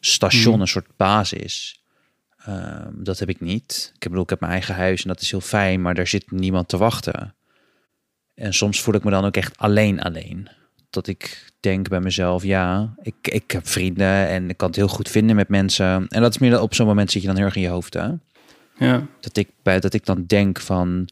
[0.00, 0.60] station, mm.
[0.60, 1.82] een soort basis.
[2.44, 3.92] Ehm, dat heb ik niet.
[3.94, 6.30] Ik bedoel, ik heb mijn eigen huis en dat is heel fijn, maar daar zit
[6.30, 7.34] niemand te wachten.
[8.34, 10.48] En soms voel ik me dan ook echt alleen alleen.
[10.94, 14.88] Dat ik denk bij mezelf, ja, ik, ik heb vrienden en ik kan het heel
[14.88, 16.06] goed vinden met mensen.
[16.08, 17.94] En dat is meer op zo'n moment zit je dan heel erg in je hoofd,
[17.94, 18.08] hè?
[18.78, 19.06] Ja.
[19.20, 21.08] Dat ik, bij, dat ik dan denk van,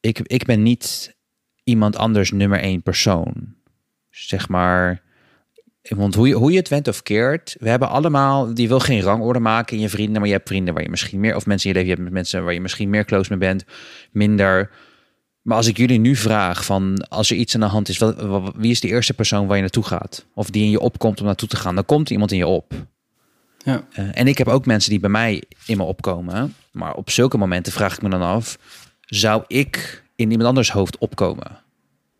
[0.00, 1.16] ik, ik ben niet
[1.64, 3.54] iemand anders nummer één persoon.
[4.10, 5.02] Zeg maar,
[5.88, 9.00] want hoe je, hoe je het went of keert, we hebben allemaal, die wil geen
[9.00, 11.70] rangorde maken in je vrienden, maar je hebt vrienden waar je misschien meer, of mensen
[11.70, 13.64] in je leven, je hebt mensen waar je misschien meer close mee bent,
[14.12, 14.70] minder.
[15.42, 18.52] Maar als ik jullie nu vraag van, als er iets aan de hand is, wat,
[18.56, 20.24] wie is de eerste persoon waar je naartoe gaat?
[20.34, 21.74] Of die in je opkomt om naartoe te gaan?
[21.74, 22.72] Dan komt iemand in je op.
[23.64, 23.84] Ja.
[23.98, 26.54] Uh, en ik heb ook mensen die bij mij in me opkomen.
[26.72, 28.58] Maar op zulke momenten vraag ik me dan af,
[29.00, 31.60] zou ik in iemand anders hoofd opkomen?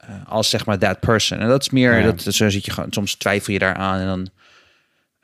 [0.04, 1.38] Uh, als zeg maar that person.
[1.38, 2.04] En dat is meer, ja.
[2.04, 4.28] dat, zo zit je gewoon, soms twijfel je daaraan en dan...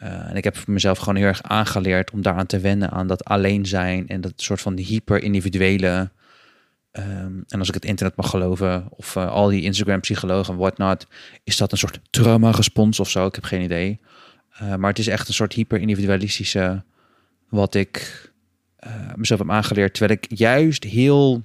[0.02, 3.24] Uh, en ik heb mezelf gewoon heel erg aangeleerd om daaraan te wennen, aan dat
[3.24, 6.11] alleen zijn en dat soort van hyper-individuele.
[6.98, 11.06] Um, en als ik het internet mag geloven, of uh, al die Instagram-psychologen en whatnot,
[11.44, 13.26] is dat een soort trauma-respons of zo?
[13.26, 14.00] Ik heb geen idee.
[14.62, 16.84] Uh, maar het is echt een soort hyper-individualistische,
[17.48, 18.26] wat ik
[19.14, 21.42] mezelf heb aangeleerd, terwijl ik juist heel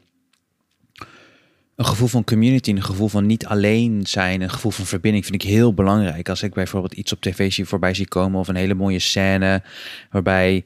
[1.75, 5.43] een gevoel van community, een gevoel van niet alleen zijn, een gevoel van verbinding vind
[5.43, 6.29] ik heel belangrijk.
[6.29, 9.63] Als ik bijvoorbeeld iets op tv zie voorbij zie komen of een hele mooie scène
[10.11, 10.65] waarbij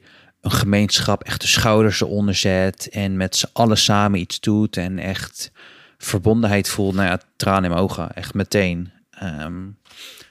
[0.50, 4.98] een gemeenschap echt de schouders eronder zet en met z'n allen samen iets doet en
[4.98, 5.52] echt
[5.98, 6.94] verbondenheid voelt.
[6.94, 8.92] Nou ja, tranen in mijn ogen, echt meteen.
[9.22, 9.78] Um,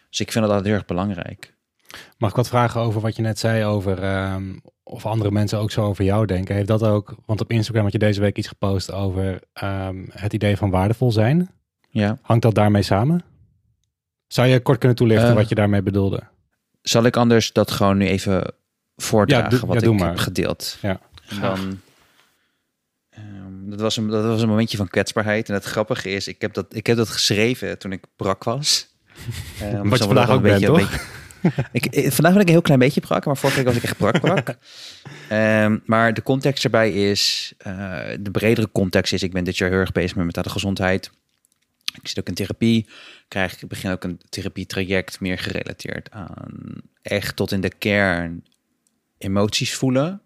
[0.10, 1.56] dus ik vind dat altijd heel erg belangrijk.
[2.17, 5.71] Mag ik wat vragen over wat je net zei over um, of andere mensen ook
[5.71, 6.56] zo over jou denken?
[6.56, 10.34] Heeft dat ook, want op Instagram had je deze week iets gepost over um, het
[10.34, 11.49] idee van waardevol zijn.
[11.89, 12.17] Ja.
[12.21, 13.23] Hangt dat daarmee samen?
[14.27, 16.23] Zou je kort kunnen toelichten uh, wat je daarmee bedoelde?
[16.82, 18.53] Zal ik anders dat gewoon nu even
[18.97, 20.07] voordragen ja, wat ja, ik maar.
[20.07, 20.77] heb gedeeld?
[20.81, 20.99] Ja.
[21.27, 21.79] En dan,
[23.17, 25.47] um, dat, was een, dat was een momentje van kwetsbaarheid.
[25.49, 28.88] En het grappige is, ik heb dat, ik heb dat geschreven toen ik brak was.
[29.62, 31.05] Um, wat je vandaag ook een beetje, bent, toch?
[31.71, 33.83] ik, ik, vandaag ben ik een heel klein beetje brak, maar vorige week was ik
[33.83, 34.57] echt brak brak.
[35.31, 39.69] um, maar de context erbij is, uh, de bredere context is, ik ben dit jaar
[39.69, 41.12] heel erg bezig met mentale gezondheid.
[42.01, 42.89] Ik zit ook in therapie,
[43.27, 48.43] krijg, ik begin ook een therapietraject meer gerelateerd aan echt tot in de kern
[49.17, 50.21] emoties voelen.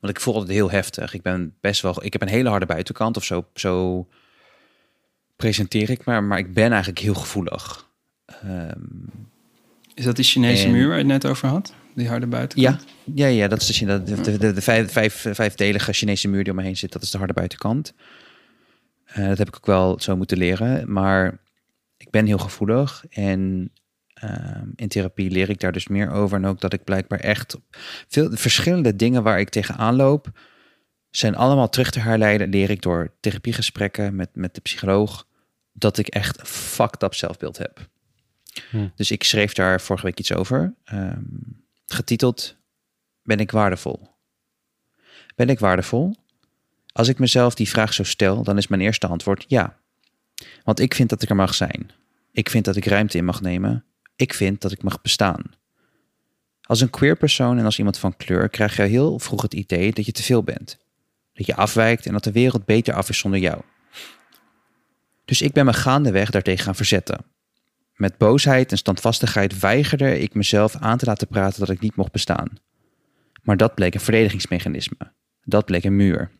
[0.00, 1.14] Want ik voel het heel heftig.
[1.14, 4.06] Ik ben best wel, ik heb een hele harde buitenkant of zo, zo
[5.36, 7.90] presenteer ik me, maar ik ben eigenlijk heel gevoelig.
[8.44, 9.10] Um,
[9.94, 10.72] is dat die Chinese en...
[10.72, 11.74] muur waar je het net over had?
[11.94, 12.84] Die harde buitenkant?
[13.04, 16.44] Ja, ja, ja dat is de, de, de, de, de vijf, vijf, vijfdelige Chinese muur
[16.44, 16.92] die om me heen zit.
[16.92, 17.94] Dat is de harde buitenkant.
[19.16, 20.92] Uh, dat heb ik ook wel zo moeten leren.
[20.92, 21.38] Maar
[21.96, 23.04] ik ben heel gevoelig.
[23.10, 23.72] En
[24.24, 26.36] uh, in therapie leer ik daar dus meer over.
[26.36, 27.58] En ook dat ik blijkbaar echt...
[28.08, 30.30] Veel verschillende dingen waar ik tegenaan loop...
[31.10, 35.26] zijn allemaal terug te herleiden, leer ik door therapiegesprekken met, met de psycholoog...
[35.72, 37.88] dat ik echt een fucked up zelfbeeld heb.
[38.70, 38.88] Hm.
[38.94, 40.74] Dus ik schreef daar vorige week iets over.
[40.92, 42.56] Um, getiteld
[43.22, 44.08] Ben ik waardevol?
[45.34, 46.16] Ben ik waardevol?
[46.92, 49.78] Als ik mezelf die vraag zo stel, dan is mijn eerste antwoord ja.
[50.64, 51.90] Want ik vind dat ik er mag zijn.
[52.32, 53.84] Ik vind dat ik ruimte in mag nemen.
[54.18, 55.42] Ik vind dat ik mag bestaan.
[56.62, 59.92] Als een queer persoon en als iemand van kleur krijg je heel vroeg het idee
[59.92, 60.78] dat je te veel bent.
[61.32, 63.62] Dat je afwijkt en dat de wereld beter af is zonder jou.
[65.24, 67.24] Dus ik ben me gaandeweg daartegen gaan verzetten.
[67.94, 72.12] Met boosheid en standvastigheid weigerde ik mezelf aan te laten praten dat ik niet mocht
[72.12, 72.48] bestaan.
[73.42, 75.12] Maar dat bleek een verdedigingsmechanisme.
[75.44, 76.30] Dat bleek een muur.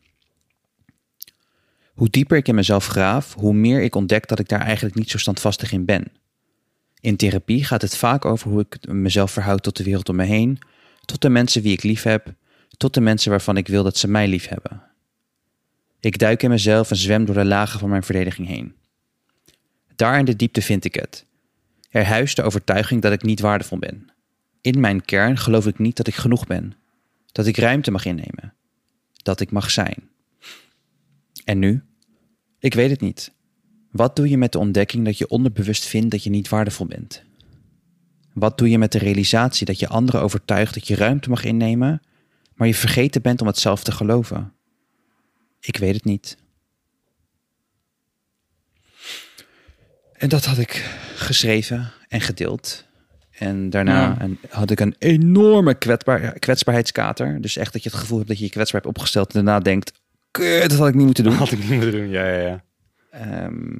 [1.93, 5.09] Hoe dieper ik in mezelf graaf, hoe meer ik ontdek dat ik daar eigenlijk niet
[5.09, 6.18] zo standvastig in ben.
[7.01, 10.23] In therapie gaat het vaak over hoe ik mezelf verhoud tot de wereld om me
[10.23, 10.59] heen,
[11.05, 12.33] tot de mensen wie ik lief heb,
[12.77, 14.83] tot de mensen waarvan ik wil dat ze mij lief hebben.
[15.99, 18.75] Ik duik in mezelf en zwem door de lagen van mijn verdediging heen.
[19.95, 21.25] Daar in de diepte vind ik het.
[21.89, 24.11] Er huist de overtuiging dat ik niet waardevol ben.
[24.61, 26.73] In mijn kern geloof ik niet dat ik genoeg ben,
[27.31, 28.53] dat ik ruimte mag innemen,
[29.23, 30.09] dat ik mag zijn.
[31.43, 31.83] En nu?
[32.59, 33.31] Ik weet het niet.
[33.91, 37.23] Wat doe je met de ontdekking dat je onderbewust vindt dat je niet waardevol bent?
[38.33, 42.01] Wat doe je met de realisatie dat je anderen overtuigt dat je ruimte mag innemen,
[42.53, 44.53] maar je vergeten bent om het zelf te geloven?
[45.59, 46.37] Ik weet het niet.
[50.13, 52.87] En dat had ik geschreven en gedeeld.
[53.31, 54.29] En daarna Ja.
[54.49, 57.41] had ik een enorme kwetsbaar, kwetsbaarheidskater.
[57.41, 59.27] Dus echt dat je het gevoel hebt dat je je kwetsbaar hebt opgesteld.
[59.27, 59.91] En daarna denkt,
[60.31, 61.33] kut, dat had ik niet moeten doen.
[61.33, 62.63] Had ik niet moeten doen, ja, ja, ja.
[63.11, 63.77] Ehm,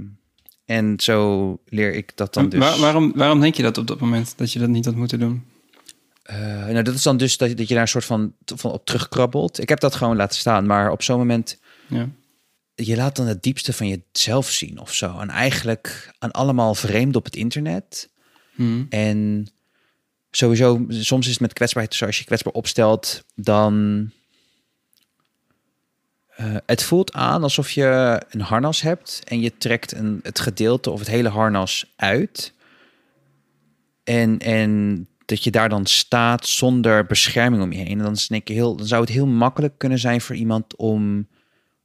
[0.65, 2.60] en zo leer ik dat dan dus.
[2.60, 5.20] Waar- waarom, waarom denk je dat op dat moment, dat je dat niet had moeten
[5.20, 5.44] doen?
[6.24, 6.38] Eh,
[6.68, 9.60] nou, dat is dan dus dat, dat je daar een soort van, van op terugkrabbelt.
[9.62, 12.10] Ik heb dat gewoon laten staan, maar op zo'n moment Ja.
[12.76, 15.20] je laat dan het diepste van jezelf zien of zo.
[15.20, 18.10] En eigenlijk aan allemaal vreemd op het internet.
[18.56, 18.84] Hm.
[18.89, 19.48] En
[20.32, 24.12] sowieso, soms is het met kwetsbaarheid, zoals je je kwetsbaar opstelt, dan.
[26.39, 30.89] Eh, het voelt aan alsof je een harnas hebt en je trekt een, het gedeelte
[30.89, 32.54] of het hele harnas uit.
[34.04, 37.97] En, en dat je daar dan staat zonder bescherming om je heen.
[37.97, 40.75] En dan, is denk ik heel, dan zou het heel makkelijk kunnen zijn voor iemand
[40.75, 41.28] om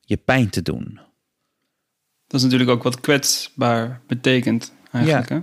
[0.00, 1.00] je pijn te doen.
[2.26, 5.28] Dat is natuurlijk ook wat kwetsbaar betekent eigenlijk.
[5.28, 5.34] Ja.
[5.34, 5.42] Hè?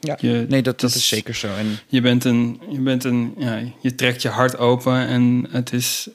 [0.00, 1.54] Ja, Je- nee, dat, dat het is zeker zo.
[1.54, 5.72] En Je bent een, je bent een, ja, je trekt je hart open en het
[5.72, 6.08] is,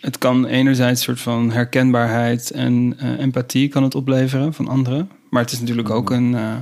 [0.00, 5.10] het kan enerzijds een soort van herkenbaarheid en eh, empathie kan het opleveren van anderen,
[5.30, 6.56] maar het is natuurlijk ook een, eh,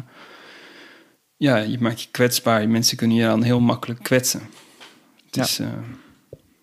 [1.37, 2.69] ja, je maakt je kwetsbaar.
[2.69, 4.41] Mensen kunnen je dan heel makkelijk kwetsen.
[5.27, 5.43] Het Ja.
[5.43, 5.67] is, eh,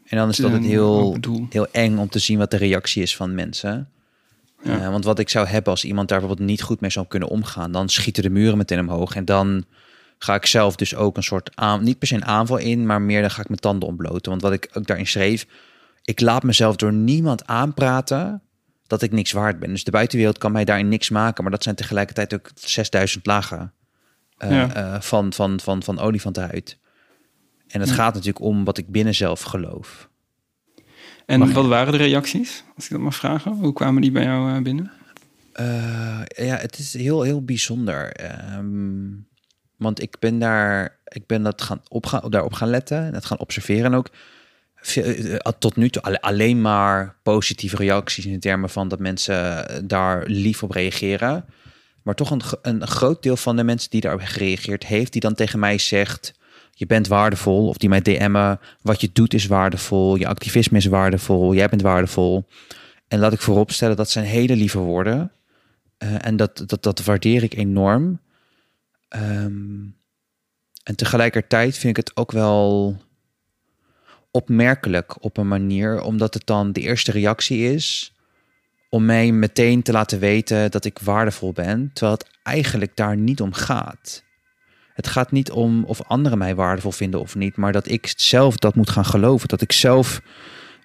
[0.05, 1.17] En dan is Het dat het heel,
[1.49, 3.89] heel eng om te zien wat de reactie is van mensen.
[4.63, 4.91] Ja.
[4.91, 7.71] Want wat ik zou hebben als iemand daar bijvoorbeeld niet goed mee zou kunnen omgaan,
[7.71, 9.15] dan schieten de muren meteen omhoog.
[9.15, 9.65] En dan
[10.17, 13.01] ga ik zelf dus ook een soort aan, niet per se een aanval in, maar
[13.01, 14.29] meer dan ga ik mijn tanden ontbloten.
[14.29, 15.45] Want wat ik ook daarin schreef,
[16.05, 18.41] ik laat mezelf door niemand aanpraten
[18.87, 19.69] dat ik niks waard ben.
[19.69, 23.73] Dus de buitenwereld kan mij daarin niks maken, maar dat zijn tegelijkertijd ook 6000 lagen
[24.37, 24.73] eh, Ja.
[24.75, 26.77] eh, van, van, van, van olifantenhuid.
[27.67, 27.95] En het Ja.
[27.95, 30.09] gaat natuurlijk om wat ik binnen zelf geloof.
[31.25, 33.51] en Mag je- wat waren de reacties, als ik dat mag vragen?
[33.51, 34.91] Hoe kwamen die bij jou eh, binnen?
[36.35, 38.11] Ja, het is heel, heel bijzonder.
[38.11, 39.07] Ehm,
[39.77, 43.25] want ik ben daar, ik ben dat gaan op gaan, daarop gaan letten en het
[43.25, 43.85] gaan observeren.
[43.85, 44.09] En ook
[45.59, 50.63] tot nu toe alle- alleen maar positieve reacties in termen van dat mensen daar lief
[50.63, 51.45] op reageren.
[52.01, 55.33] Maar toch een, een groot deel van de mensen die daarop gereageerd heeft, die dan
[55.33, 56.33] tegen mij zegt:
[56.71, 57.67] Je bent waardevol.
[57.67, 60.15] Of die mij DM'en: Wat je doet is waardevol.
[60.15, 61.53] Je activisme is waardevol.
[61.53, 62.47] Jij bent waardevol.
[63.07, 65.31] En laat ik vooropstellen, dat zijn hele lieve woorden.
[65.97, 68.19] Eh, en dat, dat, dat waardeer ik enorm.
[69.07, 69.83] Ehm,
[70.83, 72.97] en tegelijkertijd vind ik het ook wel
[74.35, 78.13] opmerkelijk op een manier, omdat het dan de eerste reactie is
[78.89, 83.41] om mij meteen te laten weten dat ik waardevol ben, terwijl het eigenlijk daar niet
[83.41, 84.23] om gaat.
[84.93, 88.57] Het gaat niet om of anderen mij waardevol vinden of niet, maar dat ik zelf
[88.57, 90.21] dat moet gaan geloven, dat ik zelf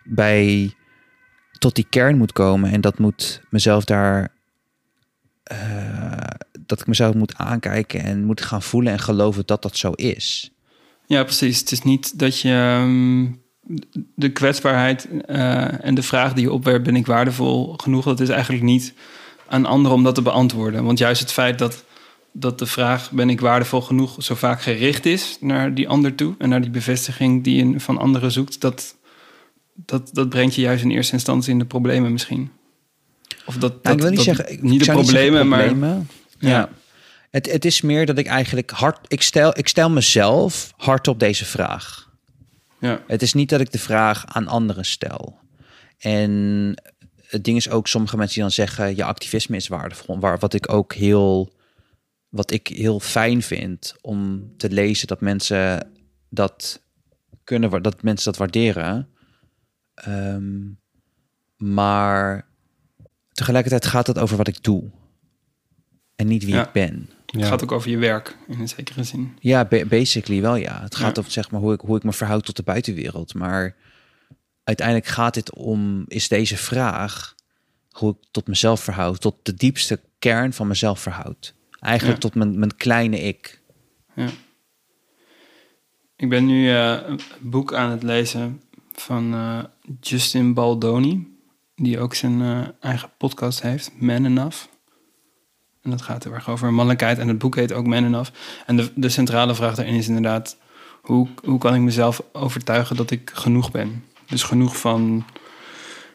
[0.05, 0.75] bij
[1.59, 4.33] tot die kern moet komen en dat moet mezelf daar
[5.43, 6.31] eh,
[6.67, 10.53] dat ik mezelf moet aankijken en moet gaan voelen en geloven dat dat zo is.
[11.11, 11.59] Ja, precies.
[11.61, 13.27] Het is niet dat je ehm,
[14.15, 18.05] de kwetsbaarheid eh, en de vraag die je opwerpt, ben ik waardevol genoeg?
[18.05, 18.95] Dat is eigenlijk niet
[19.49, 20.85] aan anderen om dat te beantwoorden.
[20.85, 21.85] Want juist het feit dat,
[22.33, 26.35] dat de vraag, ben ik waardevol genoeg, zo vaak gericht is naar die ander toe
[26.39, 28.97] en naar die bevestiging die je van anderen zoekt, dat,
[29.75, 32.51] dat, dat brengt je juist in eerste instantie in de problemen misschien.
[33.47, 35.65] Of dat, dat Nou, ik wil niet dat- zeggen, ik niet de niet problemen, maar
[35.67, 36.09] problemen.
[36.39, 36.49] Ja.
[36.49, 36.69] Ja.
[37.31, 41.19] Het, het is meer dat ik eigenlijk hard, ik stel, ik stel mezelf hard op
[41.19, 42.11] deze vraag.
[42.81, 45.39] ja, Het is niet dat ik de vraag aan anderen stel.
[45.99, 46.31] En
[47.27, 50.19] het ding is ook, sommige mensen die dan zeggen, je activisme is waardevol.
[50.19, 51.53] Waar, wat ik ook heel,
[52.29, 55.91] wat ik heel fijn vind om te lezen dat mensen
[56.29, 56.83] dat
[57.45, 59.09] kunnen, dat mensen dat waarderen.
[59.95, 60.59] Ehm,
[61.57, 62.47] maar
[63.33, 64.91] tegelijkertijd gaat het over wat ik doe.
[66.17, 66.67] En niet wie Ja.
[66.67, 67.11] ik ben.
[67.31, 69.37] Het gaat ook over je werk in een zekere zin.
[69.41, 70.81] Ja, ba- basically wel ja.
[70.83, 71.21] Het gaat Ja.
[71.21, 73.35] over zeg maar, hoe, ik, hoe ik me verhoud tot de buitenwereld.
[73.35, 73.77] Maar
[74.65, 77.35] uiteindelijk gaat dit om, is deze vraag
[77.91, 81.55] hoe ik tot mezelf verhoud, tot de diepste kern van mezelf verhoud.
[81.81, 82.29] Eigenlijk Ja.
[82.29, 83.61] tot mijn, mijn kleine ik.
[84.15, 84.29] Ja.
[86.17, 88.63] Ik ben nu eh, een boek aan het lezen
[88.93, 89.65] van eh,
[90.01, 91.39] Justin Baldoni,
[91.75, 94.65] die ook zijn eh, eigen podcast heeft, Man Enough.
[95.83, 97.19] En dat gaat heel erg over mannelijkheid.
[97.19, 98.31] En het boek heet ook Man Enough.
[98.67, 100.57] En de, de centrale vraag daarin is inderdaad...
[101.01, 104.05] Hoe, hoe kan ik mezelf overtuigen dat ik genoeg ben?
[104.27, 105.25] Dus genoeg van...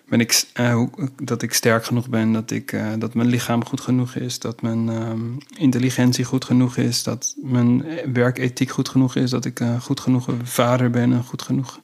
[0.09, 0.83] Ben ik, eh,
[1.23, 4.61] dat ik sterk genoeg ben, dat, ik, eh, dat mijn lichaam goed genoeg is, dat
[4.61, 5.21] mijn ehm,
[5.57, 10.27] intelligentie goed genoeg is, dat mijn werkethiek goed genoeg is, dat ik een goed genoeg
[10.43, 11.79] vader ben, een goed genoeg,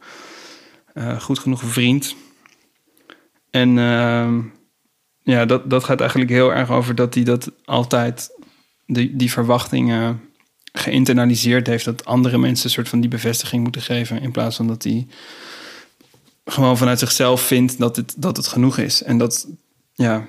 [0.94, 2.16] eh, goed genoeg vriend.
[3.50, 4.40] En ehm,
[5.24, 8.30] ja, dat, dat gaat eigenlijk heel erg over dat hij dat altijd,
[8.86, 10.22] die, die verwachtingen
[10.74, 14.68] geïnternaliseerd heeft, dat andere mensen een soort van die bevestiging moeten geven, in plaats van
[14.68, 15.08] dat hij
[16.46, 19.04] gewoon vanuit zichzelf vindt dat het, dat het genoeg is.
[19.04, 19.48] En dat,
[19.94, 20.28] ja,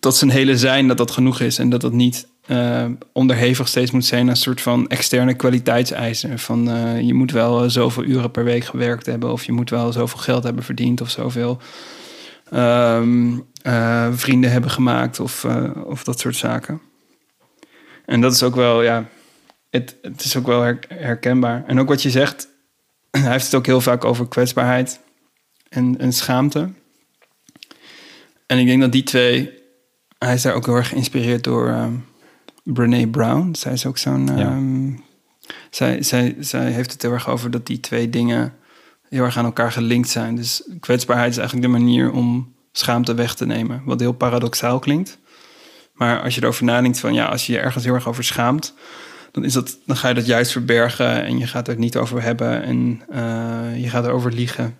[0.00, 1.58] dat zijn hele zijn dat dat genoeg is.
[1.58, 6.38] En dat dat niet eh, onderhevig steeds moet zijn aan een soort van externe kwaliteitseisen.
[6.38, 9.32] Van eh, je moet wel eh, zoveel uren per week gewerkt hebben.
[9.32, 11.00] Of je moet wel zoveel geld hebben verdiend.
[11.00, 11.58] Of zoveel
[12.50, 15.20] ehm, eh, vrienden hebben gemaakt.
[15.20, 16.80] Of, eh, of dat soort zaken.
[18.06, 19.08] En dat is ook wel, ja,
[19.70, 21.64] het, het is ook wel her- herkenbaar.
[21.66, 22.48] En ook wat je zegt,
[23.10, 25.00] hij heeft het ook heel vaak over kwetsbaarheid
[25.68, 26.68] en, en schaamte.
[28.46, 29.56] En ik denk dat die twee...
[30.18, 32.04] Hij is daar ook heel erg geïnspireerd door um,
[32.64, 33.54] Brene Brown.
[33.54, 34.36] Zij is ook zo'n Ja.
[34.36, 34.90] ehm,
[35.70, 38.54] zij, zij, zij heeft het heel erg over dat die twee dingen
[39.08, 40.36] heel erg aan elkaar gelinkt zijn.
[40.36, 43.82] Dus kwetsbaarheid is eigenlijk de manier om schaamte weg te nemen.
[43.84, 45.18] Wat heel paradoxaal klinkt.
[45.92, 48.74] Maar als je erover nadenkt van ja, als je je ergens heel erg over schaamt,
[49.32, 52.22] dan, is dat, dan ga je dat juist verbergen en je gaat er niet over
[52.22, 54.78] hebben en uh, je gaat erover liegen.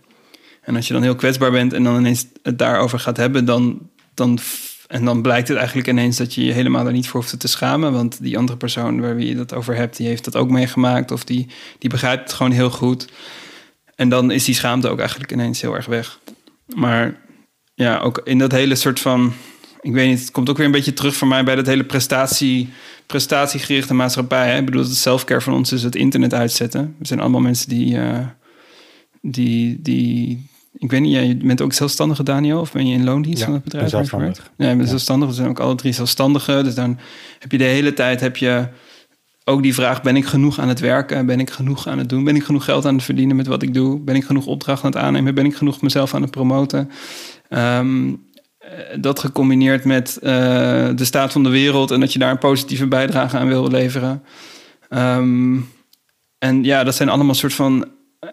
[0.62, 3.88] En als je dan heel kwetsbaar bent en dan ineens het daarover gaat hebben, dan,
[4.14, 4.38] dan,
[4.86, 7.48] en dan blijkt het eigenlijk ineens dat je je helemaal er niet voor hoeft te
[7.48, 7.92] schamen.
[7.92, 11.10] Want die andere persoon waar wie je dat over hebt, die heeft dat ook meegemaakt
[11.10, 11.46] of die,
[11.78, 13.08] die begrijpt het gewoon heel goed.
[13.98, 16.18] En dan is die schaamte ook eigenlijk ineens heel erg weg.
[16.74, 17.16] Maar
[17.74, 19.32] ja, ook in dat hele soort van.
[19.80, 21.84] Ik weet niet, het komt ook weer een beetje terug voor mij bij dat hele
[21.84, 22.68] prestatie,
[23.06, 24.50] prestatiegerichte maatschappij.
[24.50, 24.58] Hè?
[24.58, 26.94] Ik bedoel, het selfcare van ons is het internet uitzetten.
[26.98, 28.26] We zijn allemaal mensen die, uh,
[29.20, 32.60] die, die ik weet niet, jij bent ook zelfstandige, Daniel?
[32.60, 33.88] Of ben je in loondienst van het bedrijf?
[33.88, 34.50] zelfstandig.
[34.56, 35.28] Ja, je bent zelfstandig.
[35.28, 36.64] We zijn ook alle drie zelfstandigen.
[36.64, 36.98] Dus dan
[37.38, 38.68] heb je de hele tijd heb je
[39.48, 41.26] ook die vraag: ben ik genoeg aan het werken?
[41.26, 42.24] Ben ik genoeg aan het doen?
[42.24, 44.00] Ben ik genoeg geld aan het verdienen met wat ik doe?
[44.00, 45.34] Ben ik genoeg opdrachten aan het aannemen?
[45.34, 46.90] Ben ik genoeg mezelf aan het promoten?
[47.48, 48.08] Ehm,
[48.58, 48.70] eh,
[49.00, 50.30] dat gecombineerd met uh,
[50.94, 54.22] de staat van de wereld en dat je daar een positieve bijdrage aan wil leveren.
[54.90, 55.68] Um,
[56.38, 57.88] en ja, dat zijn allemaal soort van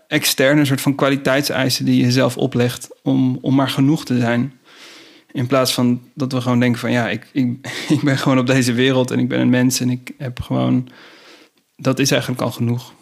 [0.08, 4.54] externe soort van kwaliteitseisen die je zelf oplegt om, om maar genoeg te zijn.
[5.36, 8.48] In plaats van dat we gewoon denken van ja, ik, ik, ik ben gewoon op
[8.48, 10.90] deze wereld en ik ben een mens en ik heb gewoon.
[11.76, 12.94] Dat is eigenlijk al genoeg.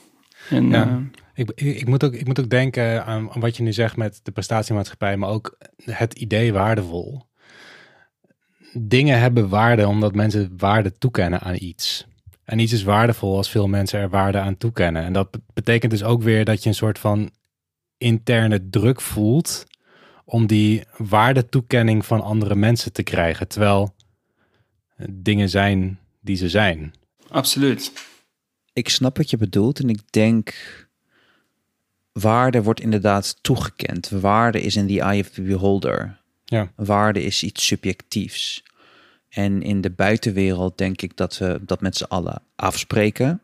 [0.49, 0.87] En, ja.
[0.87, 0.95] Uh,
[1.33, 4.19] ik, ik, moet ook, ik moet ook denken aan, aan wat je nu zegt met
[4.23, 7.21] de prestatiemaatschappij, maar ook het idee waardevol.
[8.73, 12.07] Dingen hebben waarde omdat mensen waarde toekennen aan iets.
[12.43, 15.03] En iets is waardevol als veel mensen er waarde aan toekennen.
[15.03, 17.29] En dat betekent dus ook weer dat je een soort van
[17.97, 19.65] interne druk voelt
[20.23, 23.47] om die waardetoekenning van andere mensen te krijgen.
[23.47, 23.95] Terwijl
[25.09, 26.93] dingen zijn die ze zijn.
[27.29, 27.91] Absoluut.
[28.73, 30.55] Ik snap wat je bedoelt en ik denk
[32.11, 34.09] waarde wordt inderdaad toegekend.
[34.09, 36.21] Waarde is in the eye of the beholder.
[36.45, 36.71] Ja.
[36.75, 38.63] Waarde is iets subjectiefs.
[39.29, 43.41] En in de buitenwereld denk ik dat we dat met z'n allen afspreken.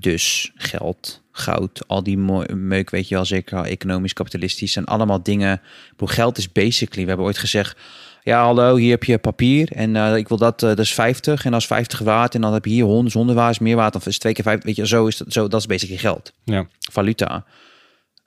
[0.00, 2.18] Dus geld, goud, al die
[2.54, 5.60] meuk, weet je wel zeker, economisch, kapitalistisch, zijn allemaal dingen.
[5.96, 7.78] Geld is basically, we hebben ooit gezegd,
[8.22, 11.44] ja hallo, hier heb je papier en uh, ik wil dat, uh, dat is 50
[11.44, 13.94] en als 50 waard en dan heb je hier 100, 100 waard is meer waard,
[13.94, 16.32] of is twee keer 5, weet je, zo is dat, zo, dat is basically geld.
[16.44, 16.66] Ja.
[16.90, 17.44] Valuta.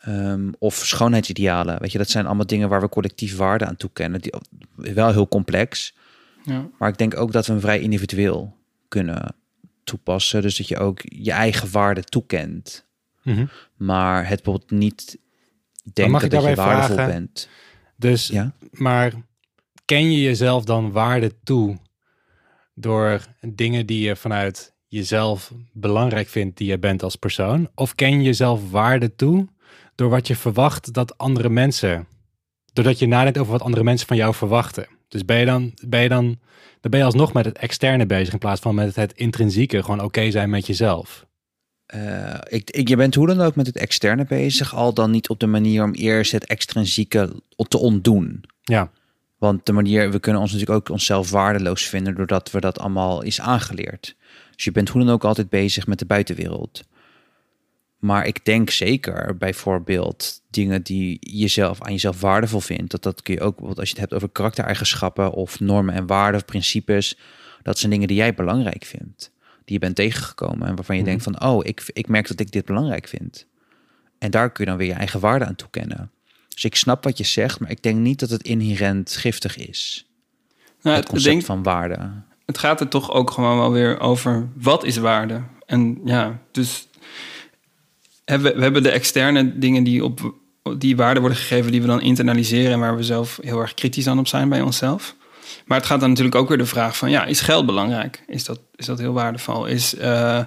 [0.08, 4.22] Um, of schoonheidsidealen, weet je, dat zijn allemaal dingen waar we collectief waarde aan toekennen,
[4.22, 4.34] die,
[4.76, 5.96] wel heel complex.
[6.44, 6.68] Ja.
[6.78, 8.56] Maar ik denk ook dat we hem vrij individueel
[8.88, 9.36] kunnen
[9.86, 10.42] toepassen.
[10.42, 12.86] Dus dat je ook je eigen waarde toekent.
[13.24, 13.46] Mhm.
[13.76, 15.18] Maar het bijvoorbeeld niet
[15.94, 17.50] denken dat je waardevol vragen, bent.
[17.96, 18.54] Dus, Ja?
[18.72, 19.14] maar
[19.86, 21.78] ken je jezelf dan waarde toe
[22.74, 27.70] door dingen die je vanuit jezelf belangrijk vindt die je bent als persoon?
[27.76, 29.48] Of ken je jezelf waarde toe
[29.96, 32.08] door wat je verwacht dat andere mensen,
[32.74, 34.88] doordat je nadenkt over wat andere mensen van jou verwachten?
[35.08, 36.40] Dus ben je dan, ben je dan,
[36.86, 40.02] dan ben je alsnog met het externe bezig in plaats van met het intrinsieke, gewoon
[40.02, 41.26] oké zijn met jezelf.
[41.96, 45.30] Uh, ik, ik, je bent hoe dan ook met het externe bezig, al dan niet
[45.30, 48.44] op de manier om eerst het extrinsieke te ontdoen.
[48.62, 48.92] Ja.
[49.38, 53.22] Want de manier, we kunnen ons natuurlijk ook onszelf waardeloos vinden doordat we dat allemaal
[53.22, 54.16] is aangeleerd.
[54.56, 56.84] Dus je bent hoe dan ook altijd bezig met de buitenwereld.
[58.06, 62.92] Maar ik denk zeker bijvoorbeeld dingen die jezelf aan jezelf waardevol vindt.
[62.92, 66.40] Dat dat kun je ook, als je het hebt over karaktereigenschappen of normen en waarden
[66.40, 67.18] of principes.
[67.62, 69.32] Dat zijn dingen die jij belangrijk vindt.
[69.66, 71.10] Die je bent tegengekomen en waarvan je Mhm.
[71.10, 73.46] denkt van, oh, ik, ik merk dat ik dit belangrijk vind.
[74.20, 76.12] En daar kun je dan weer je eigen waarde aan toekennen.
[76.54, 80.10] Dus ik snap wat je zegt, maar ik denk niet dat het inherent giftig is.
[80.82, 82.12] Nou, het het, concept denk, van waarde.
[82.46, 85.42] het gaat er toch ook gewoon wel weer over wat is waarde.
[85.66, 86.88] En ja, dus
[88.26, 90.34] we, hebben de externe dingen die op
[90.78, 94.08] die waarde worden gegeven, die we dan internaliseren en waar we zelf heel erg kritisch
[94.08, 95.16] aan op zijn bij onszelf.
[95.66, 98.24] Maar het gaat dan natuurlijk ook weer de vraag van, ja, is geld belangrijk?
[98.28, 99.66] Is dat, is dat heel waardevol?
[99.66, 100.40] Is, uh,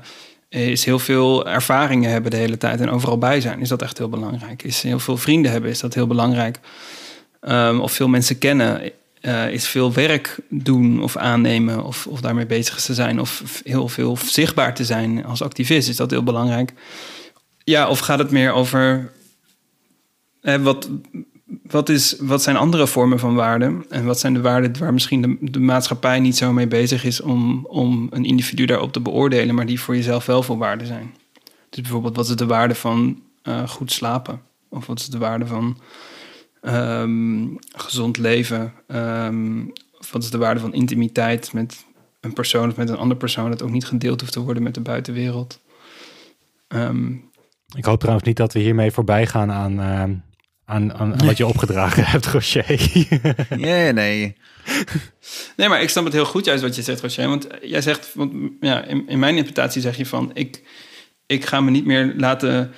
[0.48, 3.60] is heel veel ervaringen hebben de hele tijd en overal bij zijn?
[3.60, 4.62] Is dat echt heel belangrijk?
[4.62, 5.70] Is heel veel vrienden hebben?
[5.70, 6.60] Is dat heel belangrijk?
[7.48, 8.90] Um, of veel mensen kennen?
[9.22, 13.88] Uh, is veel werk doen of aannemen of, of daarmee bezig te zijn of heel
[13.88, 15.88] veel zichtbaar te zijn als activist?
[15.88, 16.72] Is dat heel belangrijk?
[17.68, 19.12] Ja, of gaat het meer over
[20.40, 20.90] eh, wat,
[21.62, 23.84] wat, is, wat zijn andere vormen van waarde?
[23.88, 27.20] En wat zijn de waarden waar misschien de, de, maatschappij niet zo mee bezig is
[27.20, 31.14] om, om een individu daarop te beoordelen, maar die voor jezelf wel veel waarde zijn?
[31.70, 34.40] Dus bijvoorbeeld, wat is de waarde van uh, goed slapen?
[34.68, 35.78] Of wat is de waarde van
[36.62, 38.72] um, gezond leven?
[38.86, 41.84] Um, of wat is de waarde van intimiteit met
[42.20, 44.74] een persoon of met een andere persoon dat ook niet gedeeld hoeft te worden met
[44.74, 45.60] de buitenwereld?
[46.68, 47.12] Ehm,
[47.76, 50.16] ik hoop trouwens niet dat we hiermee voorbij gaan aan, uh,
[50.64, 52.66] aan, aan wat je opgedragen hebt, Rocher.
[53.56, 54.36] nee, nee.
[55.56, 57.28] Nee, maar ik snap het heel goed juist wat je zegt, Rocher.
[57.28, 60.30] Want jij zegt, want, ja, in, in mijn interpretatie zeg je van...
[60.34, 60.62] ik,
[61.26, 62.72] ik ga me niet meer laten...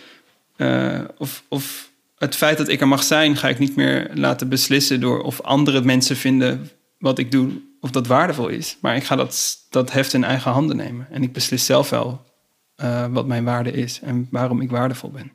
[0.56, 4.48] Uh, of, of het feit dat ik er mag zijn, ga ik niet meer laten
[4.48, 8.76] beslissen door of andere mensen vinden wat ik doe, of dat waardevol is.
[8.80, 11.06] Maar ik ga dat, dat heft in eigen handen nemen.
[11.10, 12.24] En ik beslis zelf wel
[12.82, 15.32] uh, wat mijn waarde is en waarom ik waardevol ben.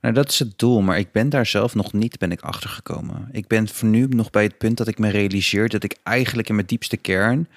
[0.00, 3.28] Nou, dat is het doel, maar ik ben daar zelf nog niet ben ik achtergekomen.
[3.32, 6.48] Ik ben voor nu nog bij het punt dat ik me realiseer dat ik eigenlijk
[6.48, 7.48] in mijn diepste kern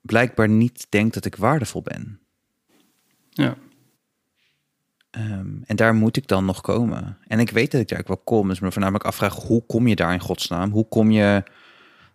[0.00, 2.18] blijkbaar niet denk dat ik waardevol ben.
[3.30, 3.56] Ja.
[5.10, 7.18] Um, en daar moet ik dan nog komen.
[7.26, 8.48] En ik weet dat ik daar ook wel kom.
[8.48, 10.70] Dus me voornamelijk afvraag, hoe kom je daar in godsnaam?
[10.70, 11.42] Hoe kom je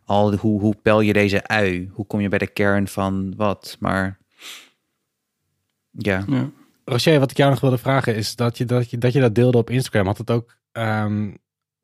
[0.05, 1.89] al, hoe, hoe pel je deze ui?
[1.93, 3.77] Hoe kom je bij de kern van wat?
[3.79, 4.17] Maar
[6.05, 6.23] ja.
[6.27, 6.49] ja.
[6.85, 9.35] Rocher, wat ik jou nog wilde vragen is dat je dat, je, dat, je dat
[9.35, 10.05] deelde op Instagram.
[10.05, 11.37] Had het ook um,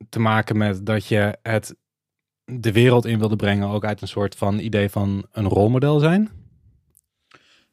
[0.08, 1.76] te maken met dat je het
[2.44, 6.30] de wereld in wilde brengen, ook uit een soort van idee van een rolmodel zijn?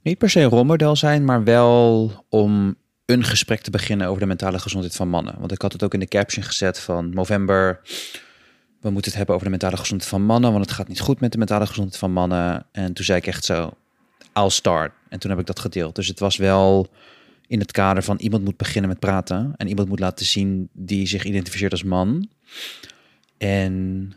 [0.02, 2.76] Niet per se een rolmodel zijn, maar wel om
[3.06, 5.36] een gesprek te beginnen over de mentale gezondheid van mannen.
[5.39, 7.80] Want ik had het ook in de caption gezet van november.
[8.82, 11.20] We moeten het hebben over de mentale gezondheid van mannen, want het gaat niet goed
[11.20, 12.66] met de mentale gezondheid van mannen.
[12.72, 13.74] En toen zei ik echt zo,
[14.34, 14.92] I'll start.
[15.10, 15.96] En toen heb ik dat gedeeld.
[15.96, 16.88] Dus het was wel
[17.48, 21.08] in het kader van iemand moet beginnen met praten en iemand moet laten zien die
[21.08, 22.30] zich identificeert als man.
[23.38, 24.14] En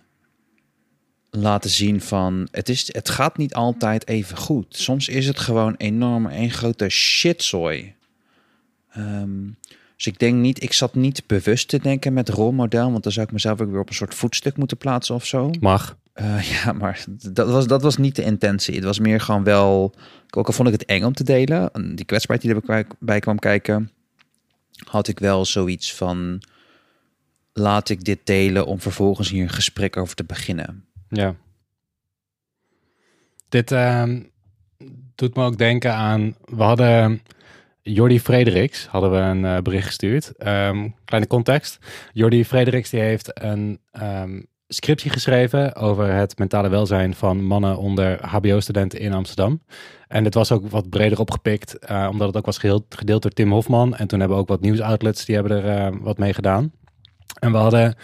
[1.30, 4.76] laten zien van het, is, het gaat niet altijd even goed.
[4.76, 7.94] Soms is het gewoon enorm een grote shitzooi.
[8.96, 9.56] Um,
[9.96, 13.26] dus ik denk niet, ik zat niet bewust te denken met rolmodel, want dan zou
[13.26, 15.50] ik mezelf ook weer op een soort voetstuk moeten plaatsen of zo.
[15.60, 15.96] Mag.
[16.20, 18.74] Uh, ja, maar dat was, dat was niet de intentie.
[18.74, 19.94] Het was meer gewoon wel,
[20.30, 23.90] ook al vond ik het eng om te delen, die kwetsbaarheid die erbij kwam kijken,
[24.84, 26.42] had ik wel zoiets van,
[27.52, 30.84] laat ik dit delen om vervolgens hier een gesprek over te beginnen.
[31.08, 31.34] Ja.
[33.48, 34.04] Dit uh,
[35.14, 37.22] doet me ook denken aan, we hadden
[37.92, 40.32] Jordi Frederiks hadden we een uh, bericht gestuurd.
[40.46, 41.78] Um, kleine context.
[42.12, 48.26] Jordi Frederiks die heeft een um, scriptie geschreven over het mentale welzijn van mannen onder
[48.26, 49.62] HBO-studenten in Amsterdam.
[50.08, 53.52] En dit was ook wat breder opgepikt, uh, omdat het ook was gedeeld, door Tim
[53.52, 53.96] Hofman.
[53.96, 56.72] En toen hebben we ook wat nieuwsoutlets die hebben er uh, wat mee gedaan.
[57.40, 57.94] En we hadden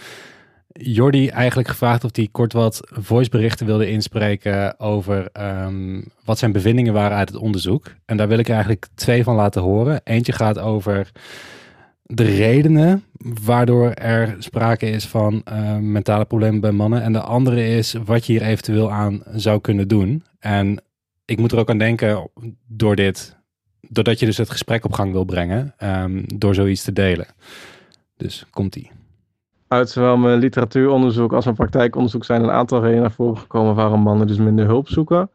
[0.73, 5.29] Jordi eigenlijk gevraagd of hij kort wat voiceberichten wilde inspreken over
[5.63, 7.93] um, wat zijn bevindingen waren uit het onderzoek.
[8.05, 10.01] En daar wil ik eigenlijk twee van laten horen.
[10.03, 11.11] Eentje gaat over
[12.15, 13.03] de redenen
[13.43, 17.01] waardoor er sprake is van uh, mentale problemen bij mannen.
[17.01, 20.23] En de andere is wat je hier eventueel aan zou kunnen doen.
[20.39, 20.83] En
[21.25, 22.29] ik moet er ook aan denken
[22.67, 23.37] door dit,
[23.81, 27.27] doordat je dus het gesprek op gang wil brengen, um, door zoiets te delen.
[28.17, 28.91] Dus komt-ie.
[29.67, 34.01] Uit zowel mijn literatuuronderzoek als mijn praktijkonderzoek zijn een aantal redenen naar voren gekomen waarom
[34.01, 35.29] mannen dus minder hulp zoeken.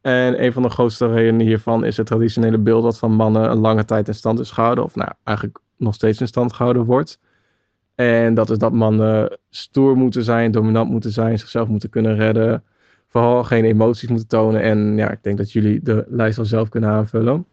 [0.00, 3.58] En een van de grootste redenen hiervan is het traditionele beeld dat van mannen een
[3.58, 7.18] lange tijd in stand is gehouden, of nou eigenlijk nog steeds in stand gehouden wordt.
[7.94, 12.62] En dat is dat mannen stoer moeten zijn, dominant moeten zijn, zichzelf moeten kunnen redden,
[13.08, 14.62] vooral geen emoties moeten tonen.
[14.62, 17.46] En ja, ik denk dat jullie de lijst al zelf kunnen aanvullen.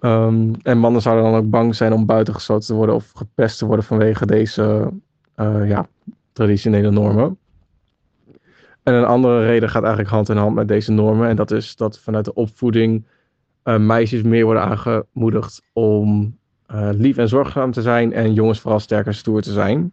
[0.00, 3.66] Um, en mannen zouden dan ook bang zijn om buitengesloten te worden of gepest te
[3.66, 4.92] worden vanwege deze
[5.36, 5.88] uh, ja,
[6.32, 7.38] traditionele normen.
[8.82, 11.28] En een andere reden gaat eigenlijk hand in hand met deze normen.
[11.28, 13.04] En dat is dat vanuit de opvoeding
[13.64, 16.38] uh, meisjes meer worden aangemoedigd om
[16.74, 18.12] lief en zorgzaam te zijn.
[18.12, 19.92] En jongens vooral sterk en stoer te zijn.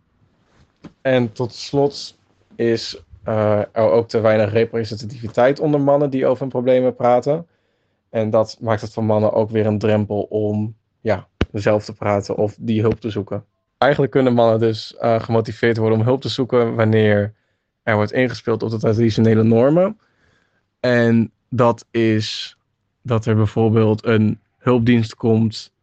[1.01, 2.17] En tot slot
[2.55, 7.47] is uh, er ook te weinig representativiteit onder mannen die over hun problemen praten.
[8.09, 12.35] En dat maakt het voor mannen ook weer een drempel om ja, zelf te praten
[12.35, 13.43] of die hulp te zoeken
[13.79, 17.33] eigenlijk kunnen mannen dus uh, gemotiveerd worden om hulp te zoeken wanneer
[17.83, 19.99] er wordt ingespeeld op de traditionele normen.
[20.79, 22.57] En dat is
[23.01, 25.73] dat er bijvoorbeeld een hulpdienst komt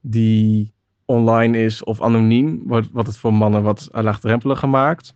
[0.00, 0.72] die
[1.04, 5.14] online is of anoniem, wat, wat het voor mannen wat laagdrempeliger maakt.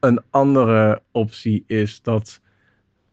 [0.00, 2.40] Een andere optie is dat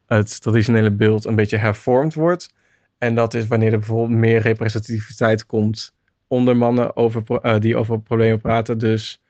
[0.05, 2.53] het traditionele beeld een beetje hervormd wordt.
[2.97, 5.93] En dat is wanneer er bijvoorbeeld meer representativiteit komt
[6.27, 8.77] onder mannen over, uh, die over problemen praten.
[8.77, 9.21] Dus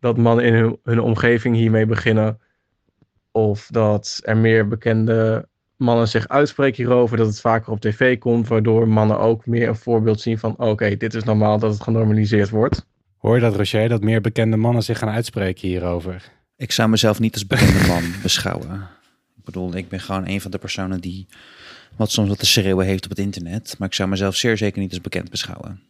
[0.00, 2.40] dat mannen in hun, hun, omgeving hiermee beginnen.
[3.30, 7.16] Of dat er meer bekende mannen zich uitspreken hierover.
[7.16, 8.48] Dat het vaker op tv komt.
[8.48, 10.54] Waardoor mannen ook meer een voorbeeld zien van...
[10.56, 12.86] oké, dit is normaal dat het genormaliseerd wordt.
[13.16, 13.88] Hoor je dat, Rocher?
[13.88, 16.32] Dat meer bekende mannen zich gaan uitspreken hierover?
[16.56, 18.88] Ik zou mezelf niet als bekende man beschouwen.
[19.36, 21.26] Ik bedoel, ik ben gewoon een van de personen die
[21.96, 23.74] wat soms wat te schreeuwen heeft op het internet.
[23.78, 25.80] Maar ik zou mezelf zeer zeker niet als bekend beschouwen.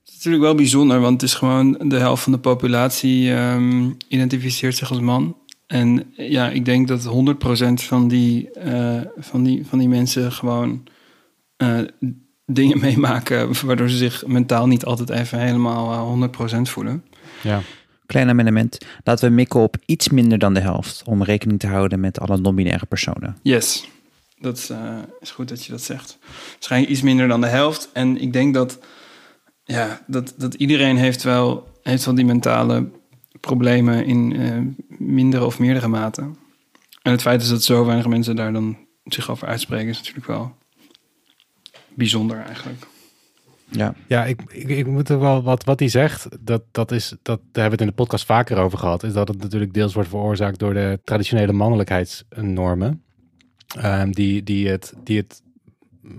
[0.00, 3.96] Het is natuurlijk wel bijzonder, want het is gewoon de helft van de populatie um,
[4.08, 5.36] identificeert zich als man.
[5.68, 7.08] En ja, ik denk dat 100%
[7.74, 10.88] van die, uh, van, die, van die mensen gewoon
[11.56, 11.80] uh,
[12.46, 17.04] dingen meemaken waardoor ze zich mentaal niet altijd even helemaal 100% eh, voelen.
[17.42, 17.60] Ja.
[18.06, 18.78] Klein amendement.
[19.04, 21.02] Laten we mikken op iets minder dan de helft.
[21.06, 23.36] Om rekening te houden met alle non-binaire personen.
[23.42, 23.88] Yes,
[24.38, 26.18] dat is, uh, is, goed dat je dat zegt.
[26.52, 27.90] Waarschijnlijk iets minder dan de helft.
[27.92, 28.78] En ik denk dat,
[29.64, 32.88] ja, dat, dat iedereen heeft wel, heeft wel die mentale
[33.40, 36.22] problemen in uh, mindere of meerdere mate.
[37.02, 40.26] En het feit is dat zo weinig mensen daar dan zich over uitspreken, is natuurlijk
[40.26, 40.56] wel
[41.94, 42.86] bijzonder eigenlijk.
[43.70, 47.08] Ja, ja ik, ik, ik, moet er wel wat, wat hij zegt, dat, dat is,
[47.08, 49.74] dat, daar hebben we het in de podcast vaker over gehad, is dat het natuurlijk
[49.74, 53.02] deels wordt veroorzaakt door de traditionele mannelijkheidsnormen.
[53.84, 55.42] Um, die, die, het, die het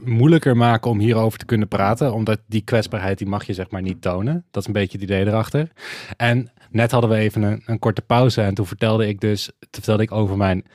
[0.03, 3.81] moeilijker maken om hierover te kunnen praten, omdat die kwetsbaarheid die mag je zeg maar
[3.81, 4.45] niet tonen.
[4.51, 5.71] Dat is een beetje het idee erachter.
[6.17, 10.03] En net hadden we even een, een korte pauze en toen vertelde ik dus, vertelde
[10.03, 10.65] ik over mijn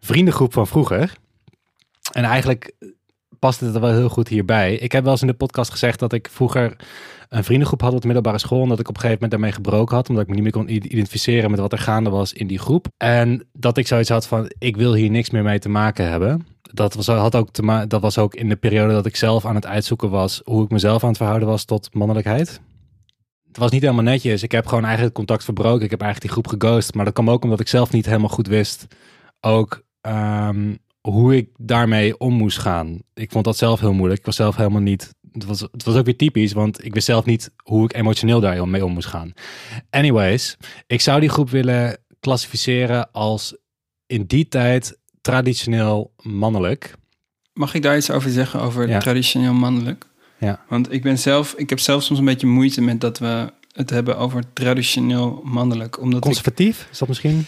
[0.00, 1.16] vriendengroep van vroeger.
[2.12, 2.72] En eigenlijk
[3.38, 4.74] past het wel heel goed hierbij.
[4.74, 6.76] Ik heb wel eens in de podcast gezegd dat ik vroeger
[7.28, 8.62] een vriendengroep had op de middelbare school.
[8.62, 10.08] En dat ik op een gegeven moment daarmee gebroken had.
[10.08, 12.86] Omdat ik me niet meer kon identificeren met wat er gaande was in die groep.
[12.96, 16.46] En dat ik zoiets had van, ik wil hier niks meer mee te maken hebben.
[16.62, 17.48] Dat was, had ook
[17.88, 20.70] dat was ook in de periode dat ik zelf aan het uitzoeken was hoe ik
[20.70, 22.60] mezelf aan het verhouden was tot mannelijkheid.
[23.56, 24.42] Het was niet helemaal netjes.
[24.42, 25.84] Ik heb gewoon eigenlijk het contact verbroken.
[25.84, 26.94] Ik heb eigenlijk die groep geghost.
[26.94, 28.86] Maar dat kwam ook omdat ik zelf niet helemaal goed wist.
[29.40, 32.98] Ook um, hoe ik daarmee om moest gaan.
[33.14, 34.20] Ik vond dat zelf heel moeilijk.
[34.20, 35.14] Ik was zelf helemaal niet.
[35.32, 38.40] Het was, het was ook weer typisch, want ik wist zelf niet hoe ik emotioneel
[38.40, 39.32] daar mee om moest gaan.
[39.90, 43.56] Anyways, ik zou die groep willen klassificeren als
[44.06, 46.94] in die tijd traditioneel mannelijk.
[47.52, 50.06] Mag ik daar iets over zeggen over traditioneel mannelijk?
[50.38, 50.64] Ja.
[50.68, 53.90] Want ik ben zelf, ik heb zelf soms een beetje moeite met dat we het
[53.90, 56.00] hebben over traditioneel mannelijk.
[56.00, 57.46] Omdat Conservatief, is dat misschien?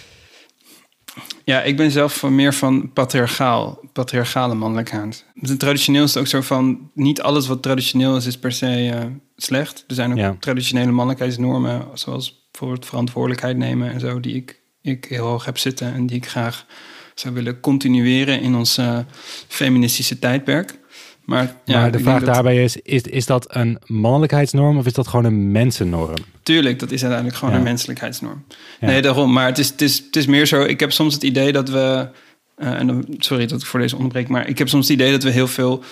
[1.44, 5.24] Ja, ik ben zelf meer van patriarchaal, patriarchale mannelijkheid.
[5.58, 9.04] Traditioneel is het ook zo van, niet alles wat traditioneel is, is per se uh,
[9.36, 9.84] slecht.
[9.86, 15.26] Er zijn ook traditionele mannelijkheidsnormen, zoals bijvoorbeeld verantwoordelijkheid nemen en zo, die ik, ik heel
[15.26, 16.66] hoog heb zitten en die ik graag
[17.14, 18.98] zou willen continueren in ons uh,
[19.48, 20.78] feministische tijdperk.
[21.28, 25.08] Maar, ja, maar de vraag daarbij is, is, is dat een mannelijkheidsnorm of is dat
[25.08, 26.16] gewoon een mensennorm?
[26.42, 28.44] Tuurlijk, dat is uiteindelijk gewoon een menselijkheidsnorm.
[28.80, 29.32] Nee, daarom.
[29.32, 31.68] Maar het is, het, is, het is meer zo, ik heb soms het idee dat
[31.68, 32.08] we...
[32.58, 35.22] Uh, en sorry dat ik voor deze onderbreek, maar ik heb soms het idee dat
[35.22, 35.82] we heel veel...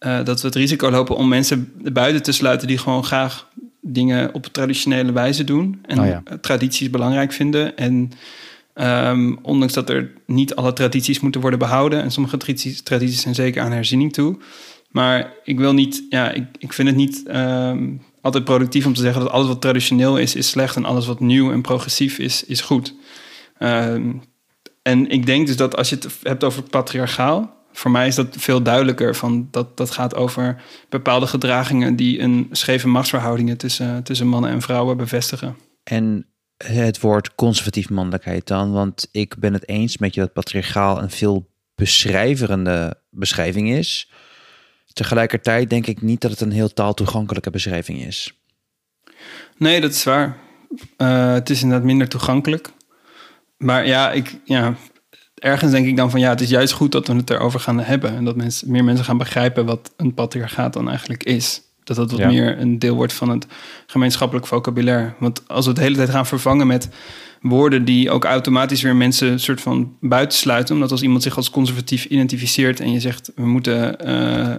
[0.00, 3.48] Uh, dat we het risico lopen om mensen buiten te sluiten die gewoon graag
[3.80, 5.80] dingen op traditionele wijze doen.
[5.86, 7.76] En oh tradities belangrijk vinden.
[7.76, 8.10] En
[8.80, 12.02] um, ondanks dat er niet alle tradities moeten worden behouden.
[12.02, 14.38] En sommige tradities, tradities zijn zeker aan herziening toe.
[14.90, 19.00] Maar ik wil niet, ja, ik, ik vind het niet um, altijd productief om te
[19.00, 20.76] zeggen dat alles wat traditioneel is, is slecht.
[20.76, 22.94] En alles wat nieuw en progressief is, is goed.
[23.58, 24.22] Um,
[24.82, 28.26] en ik denk dus dat als je het hebt over patriarchaal, voor mij is dat
[28.38, 29.16] veel duidelijker.
[29.16, 34.62] Van dat, dat gaat over bepaalde gedragingen die een scheve machtsverhoudingen tussen, tussen mannen en
[34.62, 35.56] vrouwen bevestigen.
[35.82, 36.26] En
[36.64, 38.72] het woord conservatief mannelijkheid dan?
[38.72, 44.10] Want ik ben het eens met je dat patriarchaal een veel beschrijverende beschrijving is.
[44.92, 48.32] Tegelijkertijd denk ik niet dat het een heel taaltoegankelijke beschrijving is.
[49.56, 50.36] Nee, dat is waar.
[50.98, 52.70] Uh, het is inderdaad minder toegankelijk.
[53.56, 54.74] Maar ja, ik, ja,
[55.34, 57.80] ergens denk ik dan van ja, het is juist goed dat we het erover gaan
[57.80, 58.16] hebben.
[58.16, 61.62] En dat mensen, meer mensen gaan begrijpen wat een patriarchaat dan eigenlijk is.
[61.88, 63.46] Dat dat wat meer een deel wordt van het
[63.86, 65.12] gemeenschappelijk vocabulaire.
[65.18, 66.88] Want als we het de hele tijd gaan vervangen met
[67.40, 70.74] woorden die ook automatisch weer mensen een soort van buitensluiten.
[70.74, 74.54] Omdat als iemand zich als conservatief identificeert en je zegt we moeten uh,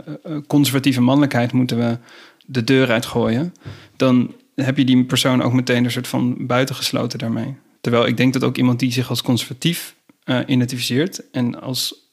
[0.47, 1.97] conservatieve mannelijkheid moeten we
[2.45, 3.53] de deur uitgooien.
[3.95, 7.55] Dan heb je die persoon ook meteen een soort van buitengesloten daarmee.
[7.81, 12.07] Terwijl ik denk dat ook iemand die zich als conservatief uh, identificeert en als,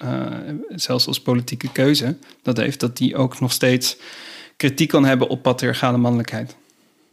[0.69, 3.97] zelfs als politieke keuze dat heeft, dat die ook nog steeds
[4.57, 6.57] kritiek kan hebben op patriarchale mannelijkheid.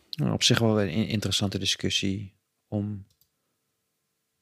[0.09, 2.33] Nou, op zich wel een interessante discussie
[2.67, 3.05] om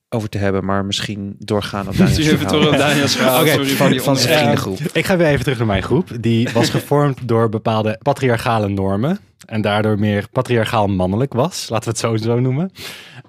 [0.10, 2.72] over te hebben, maar misschien doorgaan op Daniels verhaal.
[2.72, 3.42] Daniels verhaal.
[3.42, 4.80] okay, van, van zijn vriendengroep.
[4.80, 6.10] ik ga weer even terug naar mijn groep.
[6.20, 11.70] Die was gevormd door bepaalde patriarchale normen en daardoor meer patriarchaal mannelijk was.
[11.70, 12.72] Laten we het zo, zo noemen.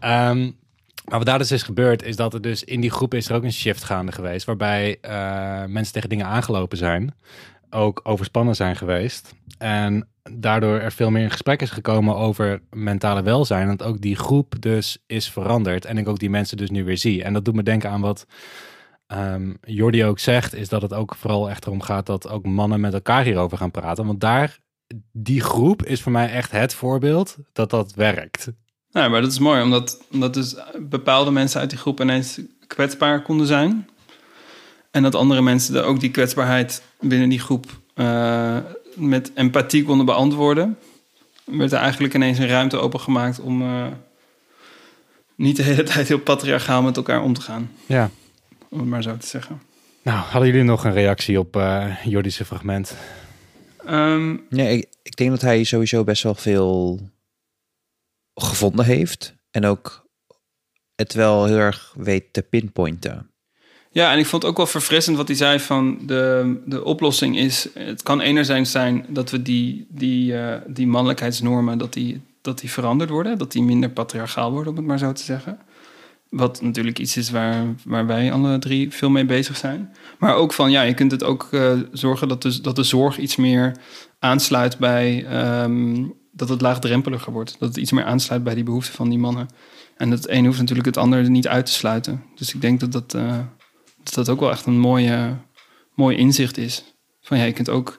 [0.00, 0.56] Um,
[1.04, 3.34] maar wat daar dus is gebeurd, is dat er dus in die groep is er
[3.34, 5.10] ook een shift gaande geweest, waarbij uh,
[5.64, 7.14] mensen tegen dingen aangelopen zijn
[7.72, 9.34] ook overspannen zijn geweest.
[9.58, 13.68] En daardoor er veel meer in gesprek is gekomen over mentale welzijn.
[13.68, 15.84] Dat ook die groep dus is veranderd.
[15.84, 17.22] En ik ook die mensen dus nu weer zie.
[17.22, 18.26] En dat doet me denken aan wat
[19.06, 22.80] um, Jordi ook zegt, is dat het ook vooral echt erom gaat dat ook mannen
[22.80, 24.06] met elkaar hierover gaan praten.
[24.06, 24.58] Want daar,
[25.12, 28.50] die groep is voor mij echt het voorbeeld dat dat werkt.
[28.90, 30.56] Nou, maar dat is mooi, omdat, omdat dus
[30.88, 33.88] bepaalde mensen uit die groep ineens kwetsbaar konden zijn.
[34.90, 38.56] En dat andere mensen ook die kwetsbaarheid binnen die groep uh,
[38.94, 40.78] met empathie konden beantwoorden.
[41.44, 43.86] Werd er eigenlijk ineens een ruimte opengemaakt om uh,
[45.36, 47.70] niet de hele tijd heel patriarchaal met elkaar om te gaan.
[47.86, 48.10] Ja.
[48.68, 49.62] Om het maar zo te zeggen.
[50.02, 52.96] Nou, hadden jullie nog een reactie op uh, Jordische fragment?
[53.88, 57.00] Um, nee, ik, ik denk dat hij sowieso best wel veel
[58.34, 59.34] gevonden heeft.
[59.50, 60.06] En ook
[60.94, 63.31] het wel heel erg weet te pinpointen.
[63.94, 67.38] Ja, en ik vond het ook wel verfrissend wat hij zei van de, de oplossing
[67.38, 67.68] is...
[67.74, 71.78] Het kan enerzijds zijn dat we die, die, uh, die mannelijkheidsnormen...
[71.78, 75.12] Dat die, dat die veranderd worden, dat die minder patriarchaal worden, om het maar zo
[75.12, 75.58] te zeggen.
[76.28, 79.92] Wat natuurlijk iets is waar, waar wij alle drie veel mee bezig zijn.
[80.18, 83.18] Maar ook van, ja, je kunt het ook uh, zorgen dat de, dat de zorg
[83.18, 83.76] iets meer
[84.18, 85.26] aansluit bij...
[85.62, 87.56] Um, dat het laagdrempeliger wordt.
[87.58, 89.48] Dat het iets meer aansluit bij die behoeften van die mannen.
[89.96, 92.22] En het een hoeft natuurlijk het ander niet uit te sluiten.
[92.34, 93.38] Dus ik denk dat dat, uh,
[94.02, 95.36] dat, ook wel echt een mooie,
[95.94, 96.94] mooi inzicht is.
[97.20, 97.98] Van ja, je kunt ook,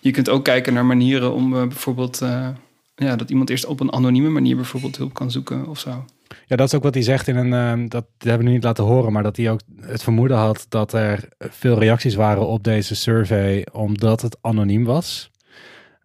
[0.00, 2.20] je kunt ook kijken naar manieren om uh, bijvoorbeeld...
[2.22, 2.48] Uh,
[2.94, 6.04] ja, dat iemand eerst op een anonieme manier bijvoorbeeld hulp kan zoeken of zo.
[6.46, 7.88] Ja, dat is ook wat hij zegt in een.
[7.88, 11.28] dat, hebben we niet laten horen, maar dat hij ook het vermoeden had dat er
[11.38, 15.30] veel reacties waren op deze survey, omdat het anoniem was.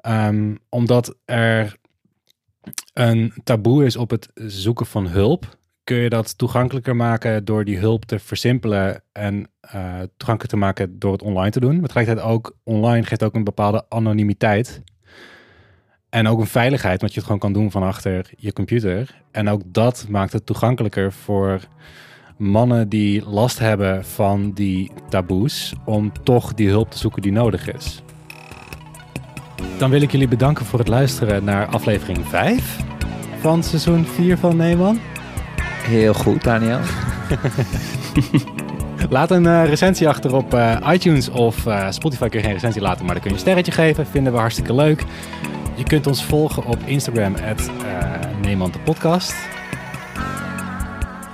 [0.07, 1.75] Um, omdat er
[2.93, 5.57] een taboe is op het zoeken van hulp,
[5.87, 10.99] kun je dat toegankelijker maken door die hulp te versimpelen en uh, toegankelijk te maken
[10.99, 11.75] door het online te doen.
[11.75, 14.81] Maar tegelijkertijd ook online geeft ook een bepaalde anonimiteit.
[16.09, 19.21] En ook een veiligheid, want je het gewoon kan doen van achter je computer.
[19.31, 21.59] En ook dat maakt het toegankelijker voor
[22.37, 27.73] mannen die last hebben van die taboes, om toch die hulp te zoeken die nodig
[27.73, 28.01] is.
[29.77, 32.77] Dan wil ik jullie bedanken voor het luisteren naar aflevering 5
[33.39, 34.99] van seizoen 4 van Neeman.
[35.87, 36.79] Heel goed, Daniel.
[39.09, 42.81] Laat een uh, recensie achter op uh, iTunes of uh, Spotify kun je geen recensie
[42.81, 44.07] laten, maar dan kun je een sterretje geven.
[44.07, 45.03] Vinden we hartstikke leuk.
[45.75, 47.69] Je kunt ons volgen op Instagram, at
[48.41, 49.33] Neeman de podcast.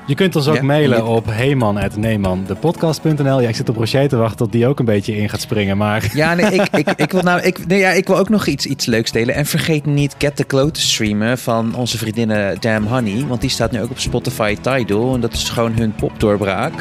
[0.05, 3.41] Je kunt ons ook ja, mailen op heyman.neemandepodcast.nl.
[3.41, 5.77] Ja, ik zit op Rocher te wachten tot die ook een beetje in gaat springen,
[5.77, 6.11] maar...
[6.13, 8.65] Ja, nee, ik, ik, ik, wil, nou, ik, nee, ja, ik wil ook nog iets,
[8.65, 9.35] iets leuks delen.
[9.35, 13.25] En vergeet niet Get the Cloud te streamen van onze vriendinnen Damn Honey.
[13.27, 15.13] Want die staat nu ook op Spotify Tidal.
[15.13, 16.73] En dat is gewoon hun popdoorbraak.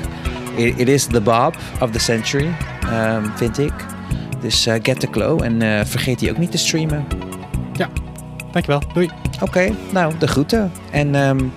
[0.57, 2.49] It, it is the Bob of the century,
[2.93, 3.73] um, vind ik.
[4.41, 5.43] Dus uh, Get the Glow.
[5.43, 7.07] En uh, vergeet die ook niet te streamen.
[7.73, 7.89] Ja,
[8.53, 8.83] dankjewel.
[8.95, 9.11] Doei.
[9.35, 10.73] Oké, okay, nou, de groeten.
[10.91, 11.53] En um,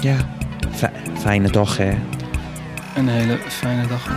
[0.00, 0.33] ja...
[1.18, 1.92] Fijne dag, hè?
[2.96, 4.08] Een hele fijne dag.